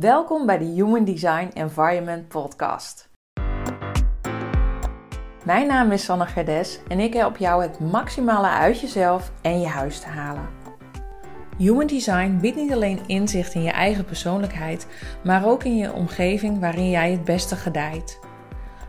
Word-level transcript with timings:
Welkom 0.00 0.46
bij 0.46 0.58
de 0.58 0.64
Human 0.64 1.04
Design 1.04 1.50
Environment 1.54 2.28
Podcast. 2.28 3.08
Mijn 5.44 5.66
naam 5.66 5.92
is 5.92 6.04
Sanne 6.04 6.26
Gerdes 6.26 6.80
en 6.88 7.00
ik 7.00 7.14
help 7.14 7.36
jou 7.36 7.62
het 7.62 7.80
maximale 7.80 8.48
uit 8.48 8.80
jezelf 8.80 9.32
en 9.42 9.60
je 9.60 9.66
huis 9.66 10.00
te 10.00 10.06
halen. 10.06 10.48
Human 11.58 11.86
Design 11.86 12.38
biedt 12.40 12.56
niet 12.56 12.72
alleen 12.72 13.00
inzicht 13.06 13.54
in 13.54 13.62
je 13.62 13.70
eigen 13.70 14.04
persoonlijkheid, 14.04 14.86
maar 15.24 15.46
ook 15.46 15.64
in 15.64 15.76
je 15.76 15.92
omgeving 15.92 16.60
waarin 16.60 16.90
jij 16.90 17.10
het 17.10 17.24
beste 17.24 17.56
gedijt. 17.56 18.20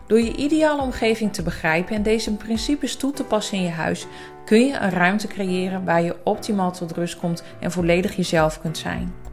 Door 0.06 0.20
je 0.20 0.36
ideale 0.36 0.82
omgeving 0.82 1.32
te 1.32 1.42
begrijpen 1.42 1.96
en 1.96 2.02
deze 2.02 2.36
principes 2.36 2.96
toe 2.96 3.12
te 3.12 3.24
passen 3.24 3.58
in 3.58 3.64
je 3.64 3.70
huis, 3.70 4.06
kun 4.44 4.66
je 4.66 4.78
een 4.78 4.90
ruimte 4.90 5.26
creëren 5.26 5.84
waar 5.84 6.02
je 6.02 6.16
optimaal 6.24 6.72
tot 6.72 6.92
rust 6.92 7.18
komt 7.18 7.42
en 7.60 7.72
volledig 7.72 8.16
jezelf 8.16 8.60
kunt 8.60 8.78
zijn. 8.78 9.27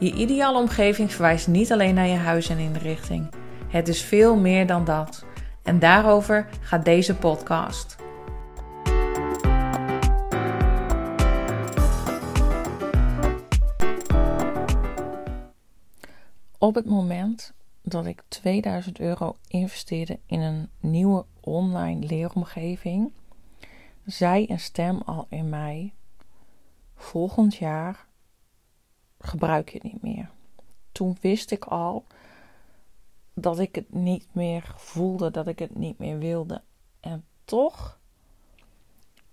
Je 0.00 0.14
ideale 0.14 0.58
omgeving 0.58 1.12
verwijst 1.12 1.48
niet 1.48 1.72
alleen 1.72 1.94
naar 1.94 2.06
je 2.06 2.16
huis 2.16 2.48
en 2.48 2.58
inrichting. 2.58 3.28
Het 3.68 3.88
is 3.88 4.02
veel 4.02 4.36
meer 4.36 4.66
dan 4.66 4.84
dat. 4.84 5.24
En 5.62 5.78
daarover 5.78 6.48
gaat 6.60 6.84
deze 6.84 7.16
podcast. 7.16 7.96
Op 16.58 16.74
het 16.74 16.86
moment 16.86 17.52
dat 17.82 18.06
ik 18.06 18.22
2000 18.28 19.00
euro 19.00 19.36
investeerde 19.48 20.18
in 20.26 20.40
een 20.40 20.68
nieuwe 20.80 21.24
online 21.40 22.06
leeromgeving, 22.06 23.12
zei 24.04 24.46
een 24.48 24.60
stem 24.60 25.02
al 25.04 25.26
in 25.28 25.48
mij: 25.48 25.92
volgend 26.96 27.56
jaar 27.56 28.07
gebruik 29.18 29.70
je 29.70 29.78
niet 29.82 30.02
meer. 30.02 30.30
Toen 30.92 31.16
wist 31.20 31.50
ik 31.50 31.64
al 31.64 32.04
dat 33.34 33.58
ik 33.58 33.74
het 33.74 33.92
niet 33.92 34.26
meer 34.32 34.74
voelde, 34.76 35.30
dat 35.30 35.46
ik 35.46 35.58
het 35.58 35.76
niet 35.76 35.98
meer 35.98 36.18
wilde. 36.18 36.62
En 37.00 37.24
toch 37.44 37.98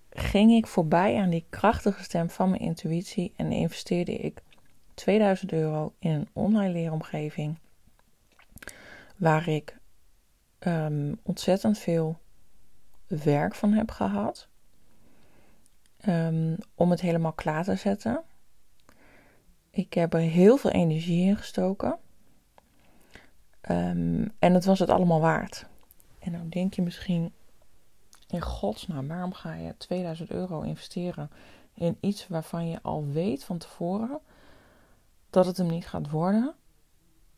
ging 0.09 0.51
ik 0.51 0.67
voorbij 0.67 1.17
aan 1.17 1.29
die 1.29 1.45
krachtige 1.49 2.03
stem 2.03 2.29
van 2.29 2.49
mijn 2.49 2.61
intuïtie 2.61 3.33
en 3.35 3.51
investeerde 3.51 4.17
ik 4.17 4.41
2000 4.93 5.51
euro 5.51 5.93
in 5.99 6.11
een 6.11 6.27
online 6.33 6.73
leeromgeving 6.73 7.59
waar 9.15 9.47
ik 9.47 9.77
ehm, 10.59 11.13
ontzettend 11.23 11.77
veel 11.77 12.19
werk 13.07 13.55
van 13.55 13.73
heb 13.73 13.91
gehad 13.91 14.47
um, 16.07 16.57
om 16.75 16.91
het 16.91 17.01
helemaal 17.01 17.33
klaar 17.33 17.63
te 17.63 17.75
zetten. 17.75 18.23
Ik 19.75 19.93
heb 19.93 20.13
er 20.13 20.19
heel 20.19 20.57
veel 20.57 20.71
energie 20.71 21.25
in 21.25 21.37
gestoken. 21.37 21.97
Um, 23.69 24.31
en 24.39 24.53
het 24.53 24.65
was 24.65 24.79
het 24.79 24.89
allemaal 24.89 25.19
waard. 25.19 25.65
En 26.19 26.31
dan 26.31 26.49
denk 26.49 26.73
je 26.73 26.81
misschien, 26.81 27.33
in 28.27 28.41
godsnaam, 28.41 29.07
waarom 29.07 29.33
ga 29.33 29.53
je 29.53 29.77
2000 29.77 30.31
euro 30.31 30.61
investeren 30.61 31.29
in 31.73 31.97
iets 31.99 32.27
waarvan 32.27 32.67
je 32.67 32.79
al 32.81 33.05
weet 33.05 33.43
van 33.43 33.57
tevoren 33.57 34.19
dat 35.29 35.45
het 35.45 35.57
hem 35.57 35.67
niet 35.67 35.87
gaat 35.87 36.09
worden? 36.09 36.55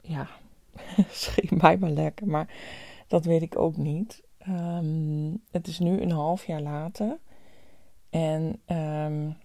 Ja, 0.02 0.27
schiet 1.09 1.61
mij 1.61 1.77
maar 1.77 1.89
lekker, 1.89 2.27
maar 2.27 2.53
dat 3.08 3.25
weet 3.25 3.41
ik 3.41 3.58
ook 3.58 3.77
niet. 3.77 4.23
Um, 4.47 5.43
het 5.52 5.67
is 5.67 5.80
nu 5.80 6.02
een 6.02 6.11
half 6.11 6.45
jaar 6.45 6.61
later. 6.61 7.17
En 8.09 8.61
um, 8.67 9.38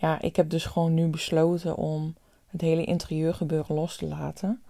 ja, 0.00 0.20
ik 0.20 0.36
heb 0.36 0.50
dus 0.50 0.64
gewoon 0.64 0.94
nu 0.94 1.06
besloten 1.06 1.76
om 1.76 2.14
het 2.46 2.60
hele 2.60 2.84
interieurgebeuren 2.84 3.74
los 3.74 3.96
te 3.96 4.06
laten. 4.06 4.62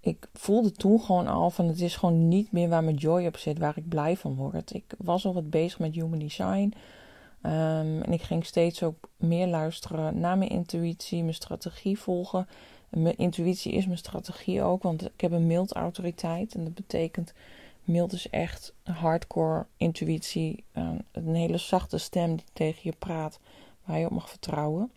Ik 0.00 0.28
voelde 0.32 0.72
toen 0.72 1.00
gewoon 1.00 1.26
al 1.26 1.50
van 1.50 1.68
het 1.68 1.80
is 1.80 1.96
gewoon 1.96 2.28
niet 2.28 2.52
meer 2.52 2.68
waar 2.68 2.84
mijn 2.84 2.96
joy 2.96 3.26
op 3.26 3.36
zit, 3.36 3.58
waar 3.58 3.76
ik 3.76 3.88
blij 3.88 4.16
van 4.16 4.34
word. 4.34 4.74
Ik 4.74 4.84
was 4.98 5.26
al 5.26 5.34
wat 5.34 5.50
bezig 5.50 5.78
met 5.78 5.94
human 5.94 6.18
design. 6.18 6.74
Um, 7.42 8.02
en 8.02 8.12
ik 8.12 8.22
ging 8.22 8.44
steeds 8.44 8.82
ook 8.82 9.08
meer 9.16 9.46
luisteren 9.46 10.20
naar 10.20 10.38
mijn 10.38 10.50
intuïtie, 10.50 11.22
mijn 11.22 11.34
strategie 11.34 11.98
volgen. 11.98 12.48
mijn 12.88 13.16
intuïtie 13.16 13.72
is 13.72 13.86
mijn 13.86 13.98
strategie 13.98 14.62
ook, 14.62 14.82
want 14.82 15.04
ik 15.04 15.20
heb 15.20 15.32
een 15.32 15.46
mild 15.46 15.72
autoriteit. 15.72 16.54
En 16.54 16.64
dat 16.64 16.74
betekent, 16.74 17.32
mild 17.84 18.12
is 18.12 18.30
echt 18.30 18.74
hardcore 18.82 19.66
intuïtie. 19.76 20.64
Um, 20.74 20.98
een 21.12 21.34
hele 21.34 21.58
zachte 21.58 21.98
stem 21.98 22.36
die 22.36 22.46
tegen 22.52 22.80
je 22.82 22.94
praat 22.98 23.38
waar 23.88 23.98
je 23.98 24.04
op 24.04 24.12
mag 24.12 24.30
vertrouwen. 24.30 24.90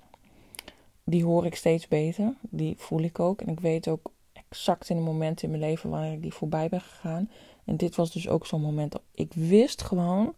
Die 1.03 1.24
hoor 1.24 1.46
ik 1.46 1.56
steeds 1.56 1.88
beter. 1.88 2.34
Die 2.41 2.75
voel 2.78 3.02
ik 3.02 3.19
ook. 3.19 3.41
En 3.41 3.47
ik 3.47 3.59
weet 3.59 3.88
ook 3.88 4.12
exact 4.34 4.90
in 4.90 4.96
de 4.96 5.02
momenten 5.02 5.44
in 5.46 5.50
mijn 5.50 5.69
leven 5.69 5.90
wanneer 5.90 6.13
ik 6.13 6.22
die 6.22 6.34
voorbij 6.34 6.69
ben 6.69 6.81
gegaan. 6.81 7.29
En 7.66 7.78
dit 7.78 7.96
was 7.96 8.12
dus 8.12 8.28
ook 8.28 8.46
zo'n 8.46 8.62
moment. 8.62 8.96
Ik 9.13 9.34
wist 9.34 9.81
gewoon, 9.81 10.34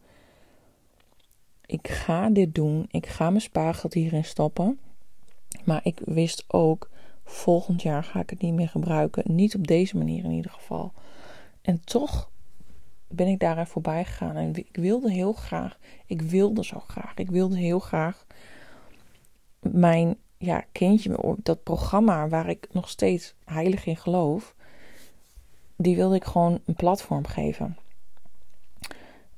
ik 1.66 1.88
ga 1.88 2.30
dit 2.30 2.56
doen. 2.56 2.86
Ik 2.92 3.08
ga 3.08 3.30
mijn 3.30 3.42
spaargeld 3.42 3.94
hierin 3.94 4.26
stoppen. 4.26 4.80
Maar 5.64 5.82
ik 5.84 6.02
wist 6.06 6.44
ook, 6.48 6.90
volgend 7.24 7.82
jaar 7.82 8.04
ga 8.04 8.20
ik 8.20 8.30
het 8.30 8.42
niet 8.42 8.54
meer 8.54 8.70
gebruiken. 8.70 9.36
Niet 9.36 9.56
op 9.56 9.68
deze 9.68 9.98
manier 9.98 10.24
in 10.24 10.32
ieder 10.32 10.52
geval. 10.52 10.92
En 11.62 11.82
toch 11.84 12.32
ben 13.16 13.28
ik 13.28 13.40
daar 13.40 13.68
voorbij 13.68 14.06
gegaan. 14.06 14.36
En 14.36 14.56
ik 14.56 14.76
wilde 14.76 15.12
heel 15.12 15.34
graag, 15.34 15.78
ik 16.06 16.22
wilde 16.22 16.64
zo 16.64 16.80
graag, 16.80 17.14
ik 17.16 17.32
wilde 17.32 17.58
heel 17.58 17.80
graag 17.80 18.26
mijn 19.60 20.18
ja, 20.38 20.64
kindje, 20.72 21.36
dat 21.38 21.64
programma 21.64 22.28
waar 22.28 22.50
ik 22.50 22.68
nog 22.72 22.90
steeds 22.90 23.36
heilig 23.46 23.86
in 23.86 23.98
geloof, 23.98 24.56
die 25.76 25.96
wilde 25.96 26.16
ik 26.16 26.24
gewoon 26.24 26.60
een 26.66 26.76
platform 26.76 27.26
geven. 27.26 27.78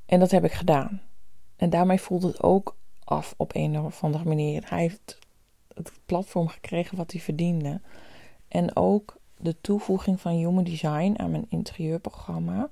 En 0.05 0.19
dat 0.19 0.31
heb 0.31 0.43
ik 0.43 0.51
gedaan. 0.51 1.01
En 1.55 1.69
daarmee 1.69 1.99
voelde 1.99 2.27
het 2.27 2.43
ook 2.43 2.75
af 3.03 3.33
op 3.37 3.55
een 3.55 3.79
of 3.79 4.03
andere 4.03 4.23
manier. 4.23 4.63
Hij 4.69 4.79
heeft 4.79 5.19
het 5.73 5.91
platform 6.05 6.47
gekregen 6.47 6.97
wat 6.97 7.11
hij 7.11 7.21
verdiende. 7.21 7.81
En 8.47 8.75
ook 8.75 9.17
de 9.37 9.61
toevoeging 9.61 10.21
van 10.21 10.31
Human 10.31 10.63
Design 10.63 11.13
aan 11.17 11.31
mijn 11.31 11.45
interieurprogramma 11.49 12.69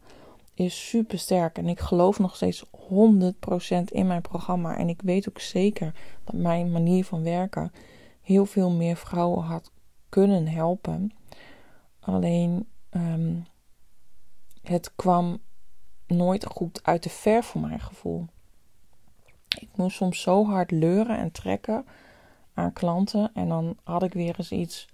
is 0.53 0.89
super 0.89 1.19
sterk. 1.19 1.57
En 1.57 1.67
ik 1.67 1.79
geloof 1.79 2.19
nog 2.19 2.35
steeds 2.35 2.65
100% 2.65 3.83
in 3.85 4.07
mijn 4.07 4.21
programma. 4.21 4.77
En 4.77 4.89
ik 4.89 5.01
weet 5.01 5.29
ook 5.29 5.39
zeker 5.39 5.93
dat 6.23 6.35
mijn 6.35 6.71
manier 6.71 7.05
van 7.05 7.23
werken 7.23 7.71
heel 8.21 8.45
veel 8.45 8.69
meer 8.69 8.95
vrouwen 8.95 9.43
had 9.43 9.71
kunnen 10.09 10.47
helpen. 10.47 11.11
Alleen 11.99 12.67
ehm, 12.89 13.35
het 14.61 14.95
kwam 14.95 15.39
nooit 16.07 16.45
goed 16.45 16.83
uit 16.83 17.03
de 17.03 17.09
ver 17.09 17.43
voor 17.43 17.61
mijn 17.61 17.79
gevoel. 17.79 18.25
Ik 19.59 19.69
moest 19.75 19.95
soms 19.95 20.21
zo 20.21 20.45
hard 20.45 20.71
leuren 20.71 21.17
en 21.17 21.31
trekken 21.31 21.85
aan 22.53 22.73
klanten. 22.73 23.31
En 23.33 23.47
dan 23.47 23.77
had 23.83 24.03
ik 24.03 24.13
weer 24.13 24.35
eens 24.37 24.51
iets. 24.51 24.87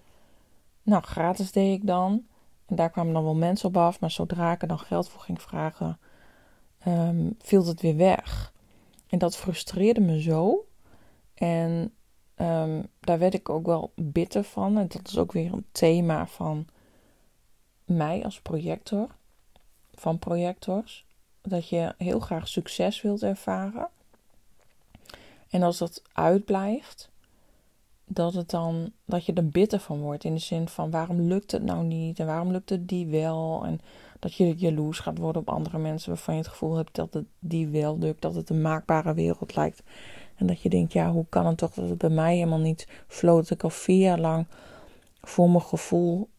Nou, 0.83 1.03
gratis 1.03 1.51
deed 1.51 1.79
ik 1.79 1.87
dan. 1.87 2.25
En 2.69 2.75
daar 2.75 2.89
kwamen 2.89 3.13
dan 3.13 3.23
wel 3.23 3.35
mensen 3.35 3.69
op 3.69 3.77
af, 3.77 3.99
maar 3.99 4.11
zodra 4.11 4.51
ik 4.51 4.61
er 4.61 4.67
dan 4.67 4.79
geld 4.79 5.09
voor 5.09 5.21
ging 5.21 5.41
vragen, 5.41 5.99
um, 6.87 7.35
viel 7.39 7.65
het 7.65 7.81
weer 7.81 7.95
weg. 7.95 8.53
En 9.07 9.17
dat 9.17 9.37
frustreerde 9.37 9.99
me 9.99 10.21
zo. 10.21 10.65
En 11.33 11.93
um, 12.35 12.87
daar 12.99 13.19
werd 13.19 13.33
ik 13.33 13.49
ook 13.49 13.65
wel 13.65 13.91
bitter 13.95 14.43
van. 14.43 14.77
En 14.77 14.87
dat 14.87 15.07
is 15.07 15.17
ook 15.17 15.31
weer 15.31 15.53
een 15.53 15.65
thema 15.71 16.27
van 16.27 16.67
mij 17.85 18.23
als 18.23 18.41
projector, 18.41 19.07
van 19.93 20.19
projectors. 20.19 21.05
Dat 21.41 21.69
je 21.69 21.93
heel 21.97 22.19
graag 22.19 22.47
succes 22.47 23.01
wilt 23.01 23.23
ervaren. 23.23 23.89
En 25.49 25.63
als 25.63 25.77
dat 25.77 26.01
uitblijft, 26.13 27.09
dat, 28.11 28.33
het 28.33 28.49
dan, 28.49 28.91
dat 29.05 29.25
je 29.25 29.33
er 29.33 29.49
bitter 29.49 29.79
van 29.79 29.99
wordt. 29.99 30.23
In 30.23 30.33
de 30.33 30.39
zin 30.39 30.67
van 30.67 30.91
waarom 30.91 31.21
lukt 31.21 31.51
het 31.51 31.63
nou 31.63 31.83
niet 31.83 32.19
en 32.19 32.25
waarom 32.25 32.51
lukt 32.51 32.69
het 32.69 32.87
die 32.87 33.07
wel. 33.07 33.65
En 33.65 33.79
dat 34.19 34.33
je 34.33 34.55
jaloers 34.55 34.99
gaat 34.99 35.17
worden 35.17 35.41
op 35.41 35.49
andere 35.49 35.77
mensen 35.77 36.09
waarvan 36.09 36.33
je 36.33 36.41
het 36.41 36.49
gevoel 36.49 36.75
hebt 36.75 36.95
dat 36.95 37.13
het 37.13 37.25
die 37.39 37.67
wel 37.67 37.97
lukt. 37.97 38.21
Dat 38.21 38.35
het 38.35 38.49
een 38.49 38.61
maakbare 38.61 39.13
wereld 39.13 39.55
lijkt. 39.55 39.83
En 40.35 40.47
dat 40.47 40.61
je 40.61 40.69
denkt, 40.69 40.93
ja, 40.93 41.11
hoe 41.11 41.25
kan 41.29 41.45
het 41.45 41.57
toch 41.57 41.73
dat 41.73 41.89
het 41.89 41.97
bij 41.97 42.09
mij 42.09 42.35
helemaal 42.35 42.59
niet 42.59 42.87
floot. 43.07 43.49
Ik 43.49 43.63
al 43.63 43.69
vier 43.69 43.99
jaar 43.99 44.19
lang 44.19 44.47
voor 45.21 45.49
mijn 45.49 45.63
gevoel 45.63 46.29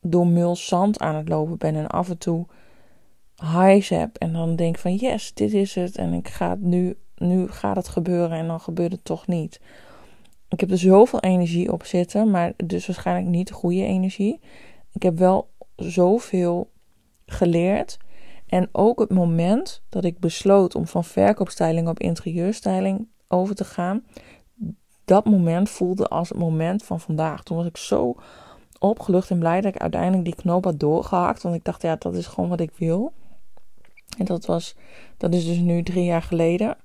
door 0.00 0.26
mul 0.26 0.56
zand 0.56 0.98
aan 0.98 1.14
het 1.14 1.28
lopen 1.28 1.58
ben. 1.58 1.74
En 1.74 1.86
af 1.86 2.08
en 2.08 2.18
toe 2.18 2.46
highs 3.36 3.88
heb. 3.88 4.16
En 4.16 4.32
dan 4.32 4.56
denk 4.56 4.78
van, 4.78 4.94
yes, 4.94 5.34
dit 5.34 5.52
is 5.52 5.74
het. 5.74 5.96
En 5.96 6.12
ik 6.12 6.28
ga 6.28 6.56
nu, 6.58 6.98
nu 7.16 7.48
gaat 7.48 7.76
het 7.76 7.88
gebeuren. 7.88 8.38
En 8.38 8.46
dan 8.46 8.60
gebeurt 8.60 8.92
het 8.92 9.04
toch 9.04 9.26
niet. 9.26 9.60
Ik 10.50 10.60
heb 10.60 10.70
er 10.70 10.78
zoveel 10.78 11.20
energie 11.20 11.72
op 11.72 11.84
zitten, 11.84 12.30
maar 12.30 12.52
dus 12.56 12.86
waarschijnlijk 12.86 13.28
niet 13.28 13.48
de 13.48 13.54
goede 13.54 13.84
energie. 13.84 14.40
Ik 14.92 15.02
heb 15.02 15.18
wel 15.18 15.50
zoveel 15.76 16.70
geleerd. 17.26 17.98
En 18.46 18.68
ook 18.72 18.98
het 19.00 19.10
moment 19.10 19.82
dat 19.88 20.04
ik 20.04 20.18
besloot 20.18 20.74
om 20.74 20.86
van 20.86 21.04
verkoopstyling 21.04 21.88
op 21.88 21.98
interieurstyling 21.98 23.08
over 23.28 23.54
te 23.54 23.64
gaan, 23.64 24.04
dat 25.04 25.24
moment 25.24 25.70
voelde 25.70 26.08
als 26.08 26.28
het 26.28 26.38
moment 26.38 26.82
van 26.82 27.00
vandaag. 27.00 27.42
Toen 27.42 27.56
was 27.56 27.66
ik 27.66 27.76
zo 27.76 28.14
opgelucht 28.78 29.30
en 29.30 29.38
blij 29.38 29.60
dat 29.60 29.74
ik 29.74 29.80
uiteindelijk 29.80 30.24
die 30.24 30.34
knoop 30.34 30.64
had 30.64 30.80
doorgehakt. 30.80 31.42
Want 31.42 31.54
ik 31.54 31.64
dacht, 31.64 31.82
ja, 31.82 31.96
dat 31.96 32.14
is 32.14 32.26
gewoon 32.26 32.50
wat 32.50 32.60
ik 32.60 32.72
wil. 32.76 33.12
En 34.18 34.24
dat 34.24 34.46
was, 34.46 34.74
dat 35.16 35.34
is 35.34 35.46
dus 35.46 35.58
nu 35.58 35.82
drie 35.82 36.04
jaar 36.04 36.22
geleden. 36.22 36.76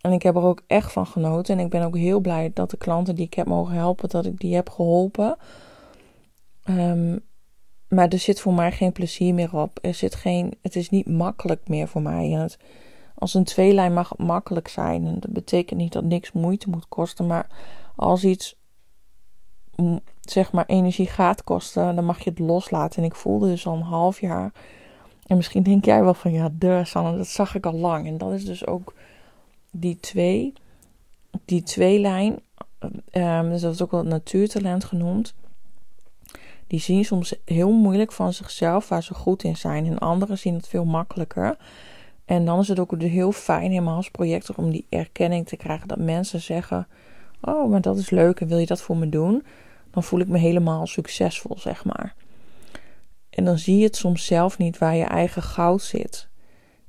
En 0.00 0.12
ik 0.12 0.22
heb 0.22 0.36
er 0.36 0.42
ook 0.42 0.62
echt 0.66 0.92
van 0.92 1.06
genoten. 1.06 1.58
En 1.58 1.64
ik 1.64 1.70
ben 1.70 1.82
ook 1.82 1.96
heel 1.96 2.20
blij 2.20 2.50
dat 2.54 2.70
de 2.70 2.76
klanten 2.76 3.14
die 3.14 3.26
ik 3.26 3.34
heb 3.34 3.46
mogen 3.46 3.74
helpen, 3.74 4.08
dat 4.08 4.26
ik 4.26 4.40
die 4.40 4.54
heb 4.54 4.70
geholpen. 4.70 5.36
Um, 6.64 7.26
maar 7.88 8.08
er 8.08 8.18
zit 8.18 8.40
voor 8.40 8.52
mij 8.54 8.72
geen 8.72 8.92
plezier 8.92 9.34
meer 9.34 9.56
op. 9.56 9.78
Er 9.82 9.94
zit 9.94 10.14
geen, 10.14 10.54
het 10.62 10.76
is 10.76 10.90
niet 10.90 11.06
makkelijk 11.06 11.68
meer 11.68 11.88
voor 11.88 12.02
mij. 12.02 12.48
Als 13.14 13.34
een 13.34 13.44
tweelijn 13.44 13.92
mag 13.92 14.08
het 14.08 14.18
makkelijk 14.18 14.68
zijn. 14.68 15.06
En 15.06 15.20
dat 15.20 15.32
betekent 15.32 15.80
niet 15.80 15.92
dat 15.92 16.04
niks 16.04 16.32
moeite 16.32 16.70
moet 16.70 16.88
kosten. 16.88 17.26
Maar 17.26 17.46
als 17.96 18.24
iets 18.24 18.56
zeg 20.20 20.52
maar 20.52 20.66
energie 20.66 21.06
gaat 21.06 21.44
kosten, 21.44 21.94
dan 21.94 22.04
mag 22.04 22.24
je 22.24 22.30
het 22.30 22.38
loslaten. 22.38 23.02
En 23.02 23.08
ik 23.08 23.14
voelde 23.14 23.48
dus 23.48 23.66
al 23.66 23.74
een 23.74 23.82
half 23.82 24.20
jaar. 24.20 24.52
En 25.26 25.36
misschien 25.36 25.62
denk 25.62 25.84
jij 25.84 26.02
wel 26.02 26.14
van 26.14 26.32
ja, 26.32 26.48
de 26.52 26.80
Sanne, 26.84 27.16
dat 27.16 27.26
zag 27.26 27.54
ik 27.54 27.66
al 27.66 27.72
lang. 27.74 28.06
En 28.06 28.18
dat 28.18 28.32
is 28.32 28.44
dus 28.44 28.66
ook 28.66 28.94
die 29.70 30.00
twee, 30.00 30.52
die 31.44 31.62
tweelijn. 31.62 32.40
Um, 33.12 33.50
dus 33.50 33.60
dat 33.60 33.74
is 33.74 33.82
ook 33.82 33.90
wel 33.90 34.04
natuurtalent 34.04 34.84
genoemd 34.84 35.34
die 36.68 36.80
zien 36.80 37.04
soms 37.04 37.34
heel 37.44 37.72
moeilijk 37.72 38.12
van 38.12 38.32
zichzelf 38.32 38.88
waar 38.88 39.02
ze 39.02 39.14
goed 39.14 39.42
in 39.42 39.56
zijn. 39.56 39.86
En 39.86 39.98
anderen 39.98 40.38
zien 40.38 40.54
het 40.54 40.68
veel 40.68 40.84
makkelijker. 40.84 41.56
En 42.24 42.44
dan 42.44 42.58
is 42.58 42.68
het 42.68 42.78
ook 42.78 43.00
heel 43.00 43.32
fijn, 43.32 43.70
helemaal 43.70 43.96
als 43.96 44.10
projector, 44.10 44.56
om 44.56 44.70
die 44.70 44.86
erkenning 44.88 45.46
te 45.46 45.56
krijgen. 45.56 45.88
Dat 45.88 45.98
mensen 45.98 46.40
zeggen: 46.40 46.86
Oh, 47.40 47.70
maar 47.70 47.80
dat 47.80 47.98
is 47.98 48.10
leuk 48.10 48.40
en 48.40 48.48
wil 48.48 48.58
je 48.58 48.66
dat 48.66 48.80
voor 48.80 48.96
me 48.96 49.08
doen? 49.08 49.44
Dan 49.90 50.02
voel 50.02 50.20
ik 50.20 50.28
me 50.28 50.38
helemaal 50.38 50.86
succesvol, 50.86 51.58
zeg 51.58 51.84
maar. 51.84 52.14
En 53.30 53.44
dan 53.44 53.58
zie 53.58 53.76
je 53.76 53.84
het 53.84 53.96
soms 53.96 54.26
zelf 54.26 54.58
niet 54.58 54.78
waar 54.78 54.96
je 54.96 55.04
eigen 55.04 55.42
goud 55.42 55.82
zit. 55.82 56.28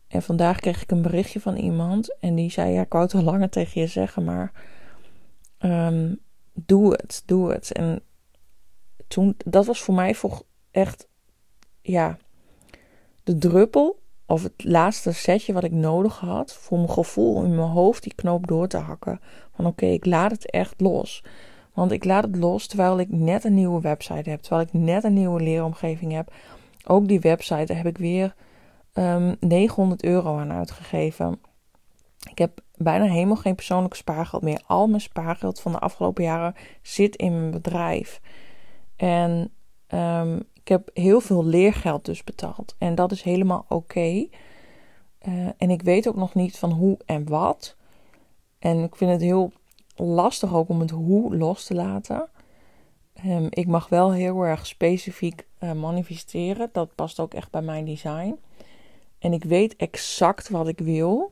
En 0.10 0.22
vandaag 0.22 0.60
kreeg 0.60 0.82
ik 0.82 0.92
een 0.92 1.02
berichtje 1.02 1.40
van 1.40 1.56
iemand 1.56 2.18
en 2.20 2.36
die 2.36 2.52
zei: 2.52 2.74
Ja, 2.74 2.82
ik 2.82 2.92
wou 2.92 3.04
het 3.04 3.14
al 3.14 3.22
langer 3.22 3.50
tegen 3.50 3.82
je 3.82 3.88
zeggen, 3.88 4.24
maar 4.24 4.52
um, 5.60 6.20
doe 6.54 6.92
het, 6.92 7.24
doe 7.26 7.52
het. 7.52 7.72
En 7.72 8.02
toen, 9.08 9.36
dat 9.46 9.66
was 9.66 9.82
voor 9.82 9.94
mij 9.94 10.16
echt, 10.72 11.08
ja, 11.82 12.18
de 13.24 13.38
druppel 13.38 14.00
of 14.26 14.44
het 14.44 14.64
laatste 14.64 15.12
setje 15.12 15.54
wat 15.54 15.64
ik 15.64 15.72
nodig 15.72 16.20
had 16.20 16.54
voor 16.54 16.78
mijn 16.78 16.90
gevoel 16.90 17.44
in 17.44 17.56
mijn 17.56 17.68
hoofd 17.68 18.04
die 18.04 18.16
knoop 18.16 18.48
door 18.48 18.68
te 18.68 18.78
hakken. 18.78 19.20
Van 19.56 19.66
oké, 19.66 19.86
ik 19.86 20.06
laat 20.06 20.32
het 20.32 20.52
echt 20.52 20.82
los. 20.82 21.24
Want 21.74 21.92
ik 21.92 22.06
laat 22.06 22.24
het 22.24 22.36
los 22.36 22.68
terwijl 22.68 23.00
ik 23.00 23.12
net 23.12 23.44
een 23.44 23.54
nieuwe 23.54 23.82
website 23.82 24.30
heb, 24.30 24.42
terwijl 24.42 24.68
ik 24.68 24.74
net 24.74 25.04
een 25.04 25.14
nieuwe 25.14 25.42
leeromgeving 25.42 26.12
heb. 26.12 26.34
Ook 26.86 27.08
die 27.08 27.20
website, 27.20 27.74
heb 27.74 27.86
ik 27.86 27.98
weer 27.98 28.36
um, 28.94 29.04
ehm, 29.04 29.36
900 29.40 30.04
euro 30.04 30.38
aan 30.38 30.52
uitgegeven. 30.52 31.40
Ik 32.30 32.38
heb 32.38 32.62
bijna 32.76 33.06
helemaal 33.06 33.36
geen 33.36 33.56
persoonlijk 33.56 33.94
spaargeld 33.94 34.42
meer. 34.42 34.62
Al 34.68 34.88
mijn 34.88 35.02
spaargeld 35.02 35.60
van 35.60 35.72
de 35.72 35.80
afgelopen 35.80 36.24
jaren 36.24 36.56
zit 36.82 37.16
in 37.16 37.40
mijn 37.40 37.52
bedrijf. 37.52 38.22
En 38.96 39.52
um, 39.88 40.44
ik 40.54 40.68
heb 40.68 40.90
heel 40.94 41.22
veel 41.22 41.46
leergeld 41.46 42.06
dus 42.06 42.24
betaald. 42.24 42.76
En 42.78 42.96
dat 42.96 43.12
is 43.12 43.22
helemaal 43.22 43.66
oké. 43.70 44.28
Uh, 45.28 45.48
en 45.58 45.70
ik 45.70 45.82
weet 45.82 46.08
ook 46.08 46.16
nog 46.16 46.34
niet 46.34 46.58
van 46.58 46.72
hoe 46.72 46.98
en 47.06 47.30
wat. 47.30 47.76
En 48.60 48.84
ik 48.84 48.96
vind 48.96 49.12
het 49.12 49.22
heel 49.22 49.52
lastig 49.96 50.54
ook 50.54 50.70
om 50.70 50.80
het 50.80 50.90
hoe 50.90 51.38
los 51.38 51.66
te 51.66 51.76
laten. 51.76 52.30
Um, 53.26 53.48
ik 53.50 53.68
mag 53.68 53.90
wel 53.90 54.12
heel 54.12 54.44
erg 54.44 54.68
specifiek 54.68 55.48
uh, 55.60 55.72
manifesteren. 55.72 56.70
Dat 56.72 56.96
past 56.96 57.20
ook 57.20 57.34
echt 57.34 57.52
bij 57.52 57.62
mijn 57.62 57.86
design. 57.86 58.40
En 59.20 59.34
ik 59.34 59.44
weet 59.44 59.76
exact 59.76 60.50
wat 60.50 60.68
ik 60.68 60.80
wil. 60.80 61.32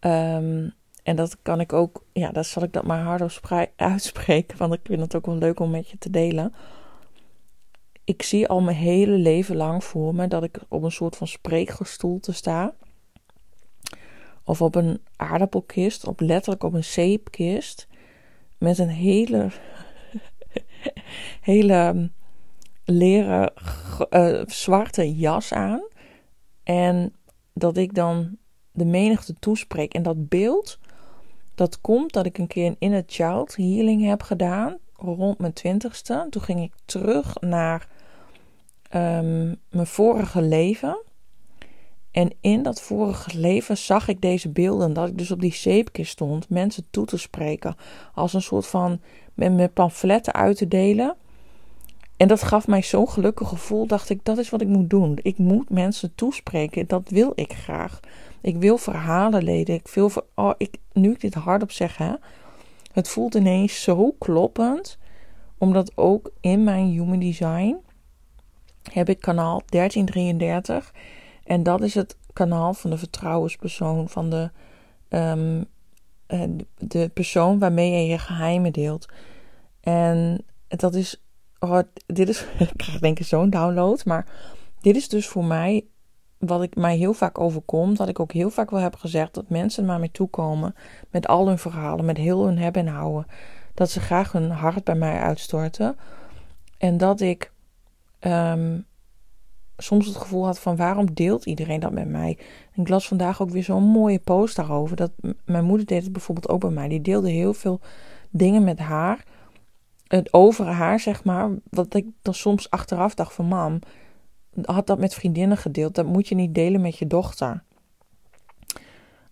Um, 0.00 0.72
en 1.02 1.16
dat 1.16 1.36
kan 1.42 1.60
ik 1.60 1.72
ook, 1.72 2.04
ja, 2.12 2.30
dat 2.30 2.46
zal 2.46 2.62
ik 2.62 2.72
dat 2.72 2.84
maar 2.84 3.02
hardop 3.02 3.40
uitspreken. 3.76 4.58
Want 4.58 4.74
ik 4.74 4.80
vind 4.84 5.00
het 5.00 5.14
ook 5.14 5.26
wel 5.26 5.36
leuk 5.36 5.60
om 5.60 5.70
met 5.70 5.88
je 5.88 5.98
te 5.98 6.10
delen 6.10 6.52
ik 8.08 8.22
zie 8.22 8.48
al 8.48 8.60
mijn 8.60 8.76
hele 8.76 9.16
leven 9.16 9.56
lang 9.56 9.84
voor 9.84 10.14
me 10.14 10.28
dat 10.28 10.42
ik 10.42 10.58
op 10.68 10.82
een 10.82 10.90
soort 10.90 11.16
van 11.16 11.26
spreekgestoelte 11.26 12.32
sta. 12.32 12.74
Of 14.44 14.62
op 14.62 14.74
een 14.74 15.00
aardappelkist, 15.16 16.06
of 16.06 16.20
letterlijk 16.20 16.64
op 16.64 16.72
een 16.72 16.84
zeepkist. 16.84 17.86
Met 18.58 18.78
een 18.78 18.88
hele, 18.88 19.48
hele 21.40 22.10
leren 22.84 23.52
uh, 24.10 24.42
zwarte 24.46 25.16
jas 25.16 25.52
aan. 25.52 25.82
En 26.68 27.14
dat 27.52 27.76
ik 27.76 27.94
dan 27.94 28.36
de 28.72 28.84
menigte 28.84 29.34
toespreek. 29.38 29.94
En 29.94 30.02
dat 30.02 30.28
beeld, 30.28 30.78
dat 31.54 31.80
komt 31.80 32.12
dat 32.12 32.26
ik 32.26 32.38
een 32.38 32.46
keer 32.46 32.66
een 32.66 32.76
inner 32.78 33.02
child 33.06 33.56
healing 33.56 34.04
heb 34.04 34.22
gedaan. 34.22 34.76
Rond 34.94 35.38
mijn 35.38 35.52
twintigste. 35.52 36.26
Toen 36.30 36.42
ging 36.42 36.62
ik 36.62 36.72
terug 36.84 37.40
naar 37.40 37.88
um, 38.94 39.60
mijn 39.70 39.86
vorige 39.86 40.42
leven. 40.42 41.02
En 42.10 42.30
in 42.40 42.62
dat 42.62 42.80
vorige 42.80 43.38
leven 43.38 43.76
zag 43.76 44.08
ik 44.08 44.20
deze 44.20 44.48
beelden. 44.48 44.92
Dat 44.92 45.08
ik 45.08 45.18
dus 45.18 45.30
op 45.30 45.40
die 45.40 45.54
zeepkist 45.54 46.12
stond. 46.12 46.48
Mensen 46.48 46.86
toe 46.90 47.06
te 47.06 47.18
spreken. 47.18 47.76
Als 48.14 48.32
een 48.32 48.42
soort 48.42 48.66
van. 48.66 49.00
met, 49.34 49.52
met 49.52 49.72
pamfletten 49.72 50.32
uit 50.32 50.56
te 50.56 50.68
delen. 50.68 51.16
En 52.18 52.28
dat 52.28 52.42
gaf 52.42 52.66
mij 52.66 52.82
zo'n 52.82 53.08
gelukkig 53.08 53.48
gevoel. 53.48 53.86
Dacht 53.86 54.10
ik, 54.10 54.24
dat 54.24 54.38
is 54.38 54.50
wat 54.50 54.60
ik 54.60 54.68
moet 54.68 54.90
doen. 54.90 55.18
Ik 55.22 55.38
moet 55.38 55.70
mensen 55.70 56.14
toespreken. 56.14 56.86
Dat 56.86 57.08
wil 57.08 57.32
ik 57.34 57.52
graag. 57.52 58.00
Ik 58.40 58.56
wil 58.56 58.78
verhalen 58.78 59.42
leden. 59.42 59.74
Ik 59.74 59.88
wil. 59.88 60.10
Oh, 60.34 60.54
ik, 60.56 60.76
nu 60.92 61.10
ik 61.10 61.20
dit 61.20 61.34
hardop 61.34 61.70
zeg, 61.70 61.96
hè. 61.96 62.12
Het 62.92 63.08
voelt 63.08 63.34
ineens 63.34 63.82
zo 63.82 64.14
kloppend. 64.18 64.98
Omdat 65.58 65.96
ook 65.96 66.30
in 66.40 66.64
mijn 66.64 66.86
human 66.86 67.18
design 67.18 67.76
heb 68.92 69.08
ik 69.08 69.20
kanaal 69.20 69.62
1333. 69.66 70.94
En 71.44 71.62
dat 71.62 71.80
is 71.80 71.94
het 71.94 72.16
kanaal 72.32 72.74
van 72.74 72.90
de 72.90 72.98
vertrouwenspersoon, 72.98 74.08
van 74.08 74.30
de, 74.30 74.50
um, 75.08 75.64
de 76.78 77.08
persoon 77.08 77.58
waarmee 77.58 77.90
je 77.90 78.06
je 78.06 78.18
geheimen 78.18 78.72
deelt. 78.72 79.08
En 79.80 80.44
dat 80.68 80.94
is, 80.94 81.22
oh, 81.58 81.78
dit 82.06 82.28
is, 82.28 82.44
ik 82.58 82.70
krijg 82.76 82.98
denk 82.98 83.18
ik 83.18 83.26
zo'n 83.26 83.50
download, 83.50 84.04
maar 84.04 84.26
dit 84.80 84.96
is 84.96 85.08
dus 85.08 85.28
voor 85.28 85.44
mij 85.44 85.86
wat 86.38 86.62
ik 86.62 86.76
mij 86.76 86.96
heel 86.96 87.12
vaak 87.12 87.38
overkom, 87.38 87.94
dat 87.94 88.08
ik 88.08 88.20
ook 88.20 88.32
heel 88.32 88.50
vaak 88.50 88.70
wel 88.70 88.80
heb 88.80 88.96
gezegd 88.96 89.34
dat 89.34 89.48
mensen 89.48 89.84
naar 89.84 89.98
mij 89.98 90.08
toe 90.08 90.28
komen 90.28 90.74
met 91.10 91.26
al 91.26 91.46
hun 91.46 91.58
verhalen, 91.58 92.04
met 92.04 92.16
heel 92.16 92.44
hun 92.44 92.58
hebben 92.58 92.86
en 92.86 92.92
houden, 92.92 93.26
dat 93.74 93.90
ze 93.90 94.00
graag 94.00 94.32
hun 94.32 94.50
hart 94.50 94.84
bij 94.84 94.94
mij 94.94 95.18
uitstorten 95.18 95.96
en 96.78 96.96
dat 96.96 97.20
ik 97.20 97.52
um, 98.20 98.86
soms 99.76 100.06
het 100.06 100.16
gevoel 100.16 100.44
had 100.44 100.60
van 100.60 100.76
waarom 100.76 101.14
deelt 101.14 101.46
iedereen 101.46 101.80
dat 101.80 101.92
met 101.92 102.08
mij? 102.08 102.38
Ik 102.74 102.88
las 102.88 103.08
vandaag 103.08 103.42
ook 103.42 103.50
weer 103.50 103.62
zo'n 103.62 103.82
mooie 103.82 104.18
post 104.18 104.56
daarover. 104.56 104.96
Dat 104.96 105.10
mijn 105.44 105.64
moeder 105.64 105.86
deed 105.86 106.02
het 106.02 106.12
bijvoorbeeld 106.12 106.48
ook 106.48 106.60
bij 106.60 106.70
mij. 106.70 106.88
Die 106.88 107.00
deelde 107.00 107.30
heel 107.30 107.54
veel 107.54 107.80
dingen 108.30 108.64
met 108.64 108.78
haar. 108.78 109.24
Het 110.08 110.32
over 110.32 110.66
haar, 110.66 111.00
zeg 111.00 111.24
maar. 111.24 111.50
Wat 111.70 111.94
ik 111.94 112.06
dan 112.22 112.34
soms 112.34 112.70
achteraf 112.70 113.14
dacht 113.14 113.34
van 113.34 113.44
mam, 113.44 113.78
had 114.62 114.86
dat 114.86 114.98
met 114.98 115.14
vriendinnen 115.14 115.56
gedeeld. 115.56 115.94
Dat 115.94 116.06
moet 116.06 116.28
je 116.28 116.34
niet 116.34 116.54
delen 116.54 116.80
met 116.80 116.98
je 116.98 117.06
dochter. 117.06 117.62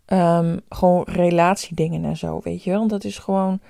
Um, 0.06 0.60
gewoon 0.68 1.02
relatiedingen 1.06 2.04
en 2.04 2.16
zo, 2.16 2.40
weet 2.42 2.62
je 2.64 2.70
wel. 2.70 2.86
Dat 2.86 3.04
is 3.04 3.18
gewoon. 3.18 3.60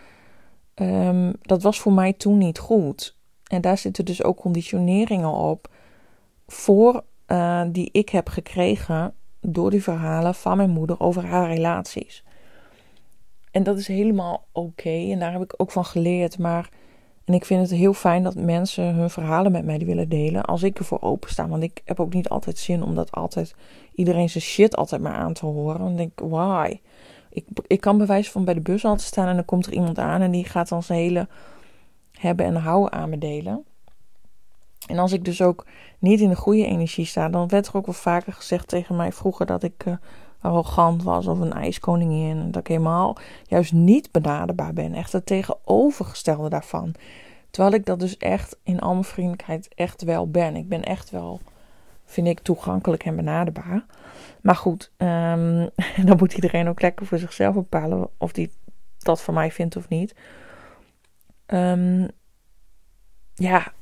Um, 0.75 1.33
dat 1.43 1.63
was 1.63 1.81
voor 1.81 1.93
mij 1.93 2.13
toen 2.13 2.39
niet 2.39 2.59
goed. 2.59 3.17
En 3.47 3.61
daar 3.61 3.79
zitten 3.79 4.05
dus 4.05 4.23
ook 4.23 4.37
conditioneringen 4.37 5.33
op 5.33 5.69
voor 6.47 7.05
uh, 7.27 7.63
die 7.69 7.89
ik 7.93 8.09
heb 8.09 8.29
gekregen 8.29 9.15
door 9.41 9.71
die 9.71 9.83
verhalen 9.83 10.35
van 10.35 10.57
mijn 10.57 10.71
moeder 10.71 11.01
over 11.01 11.27
haar 11.27 11.49
relaties. 11.49 12.25
En 13.51 13.63
dat 13.63 13.79
is 13.79 13.87
helemaal 13.87 14.47
oké 14.53 15.11
en 15.11 15.19
daar 15.19 15.33
heb 15.33 15.43
ik 15.43 15.55
ook 15.57 15.71
van 15.71 15.85
geleerd. 15.85 16.39
Maar 16.39 16.69
en 17.27 17.35
ik 17.35 17.45
vind 17.45 17.61
het 17.61 17.79
heel 17.79 17.93
fijn 17.93 18.23
dat 18.23 18.35
mensen 18.35 18.95
hun 18.95 19.11
verhalen 19.11 19.53
met 19.53 19.65
mij 19.65 19.79
willen 19.79 20.09
delen. 20.09 20.45
Als 20.45 20.63
ik 20.63 20.79
ervoor 20.79 21.01
opensta. 21.01 21.49
Want 21.49 21.63
ik 21.63 21.81
heb 21.85 22.01
ook 22.01 22.15
niet 22.15 22.29
altijd 22.29 22.59
zin 22.59 22.83
om 22.83 22.95
dat 22.95 23.13
altijd 23.13 23.55
iedereen 23.95 24.31
zijn 24.31 24.45
shit 24.45 24.77
altijd 24.77 25.03
maar 25.03 25.15
aan 25.15 25.33
te 25.33 25.47
horen. 25.47 25.79
Dan 25.79 25.97
denk 25.97 26.11
ik, 26.11 26.29
why? 26.29 26.81
Ik, 27.31 27.47
ik 27.67 27.81
kan 27.81 27.99
bewijzen 27.99 28.33
van 28.33 28.45
bij 28.45 28.55
de 28.55 28.61
bus 28.61 28.85
altijd 28.85 29.09
staan 29.09 29.29
en 29.29 29.35
dan 29.35 29.45
komt 29.45 29.67
er 29.67 29.73
iemand 29.73 29.99
aan 29.99 30.21
en 30.21 30.31
die 30.31 30.45
gaat 30.45 30.69
dan 30.69 30.83
zijn 30.83 30.99
hele 30.99 31.29
hebben 32.13 32.47
en 32.47 32.57
houden 32.57 32.93
aan 32.93 33.11
me 33.11 33.19
delen. 33.19 33.65
En 34.87 34.99
als 34.99 35.13
ik 35.13 35.25
dus 35.25 35.43
ook 35.43 35.67
niet 35.99 36.21
in 36.21 36.29
de 36.29 36.37
goede 36.37 36.67
energie 36.67 37.07
sta, 37.07 37.29
dan 37.29 37.49
werd 37.49 37.67
er 37.67 37.77
ook 37.77 37.87
wel 37.87 37.95
vaker 37.95 38.33
gezegd 38.33 38.69
tegen 38.69 38.97
mij 38.97 39.13
vroeger 39.13 39.47
dat 39.47 39.63
ik 39.63 39.85
uh, 39.85 39.95
arrogant 40.41 41.03
was 41.03 41.27
of 41.27 41.39
een 41.39 41.53
ijskoningin. 41.53 42.51
Dat 42.51 42.61
ik 42.61 42.67
helemaal 42.67 43.17
juist 43.45 43.73
niet 43.73 44.13
benaderbaar 44.13 44.73
ben. 44.73 44.95
Echt 44.95 45.13
het 45.13 45.27
tegenovergestelde 45.27 46.49
daarvan. 46.49 46.95
Terwijl 47.51 47.75
ik 47.75 47.87
dat 47.87 48.01
dus 48.01 48.17
echt 48.17 48.57
in 48.63 48.81
al 48.81 48.93
mijn 48.93 49.05
vriendelijkheid 49.05 49.69
echt 49.75 50.03
wel 50.03 50.31
ben. 50.31 50.57
Ik 50.57 50.69
ben 50.69 50.83
echt 50.83 51.11
wel, 51.11 51.41
vind 52.05 52.27
ik, 52.27 52.41
toegankelijk 52.41 53.05
en 53.05 53.17
benaderbaar. 53.17 53.85
Maar 54.41 54.57
goed, 54.57 54.91
um, 54.97 55.71
dan 56.09 56.17
moet 56.17 56.33
iedereen 56.33 56.69
ook 56.69 56.81
lekker 56.81 57.07
voor 57.07 57.19
zichzelf 57.19 57.55
bepalen 57.55 58.09
of 58.19 58.33
die 58.33 58.51
dat 58.99 59.23
voor 59.23 59.35
mij 59.35 59.51
vindt 59.51 59.77
of 59.77 59.89
niet. 59.89 60.15
Um, 61.47 62.09
ja, 63.35 63.73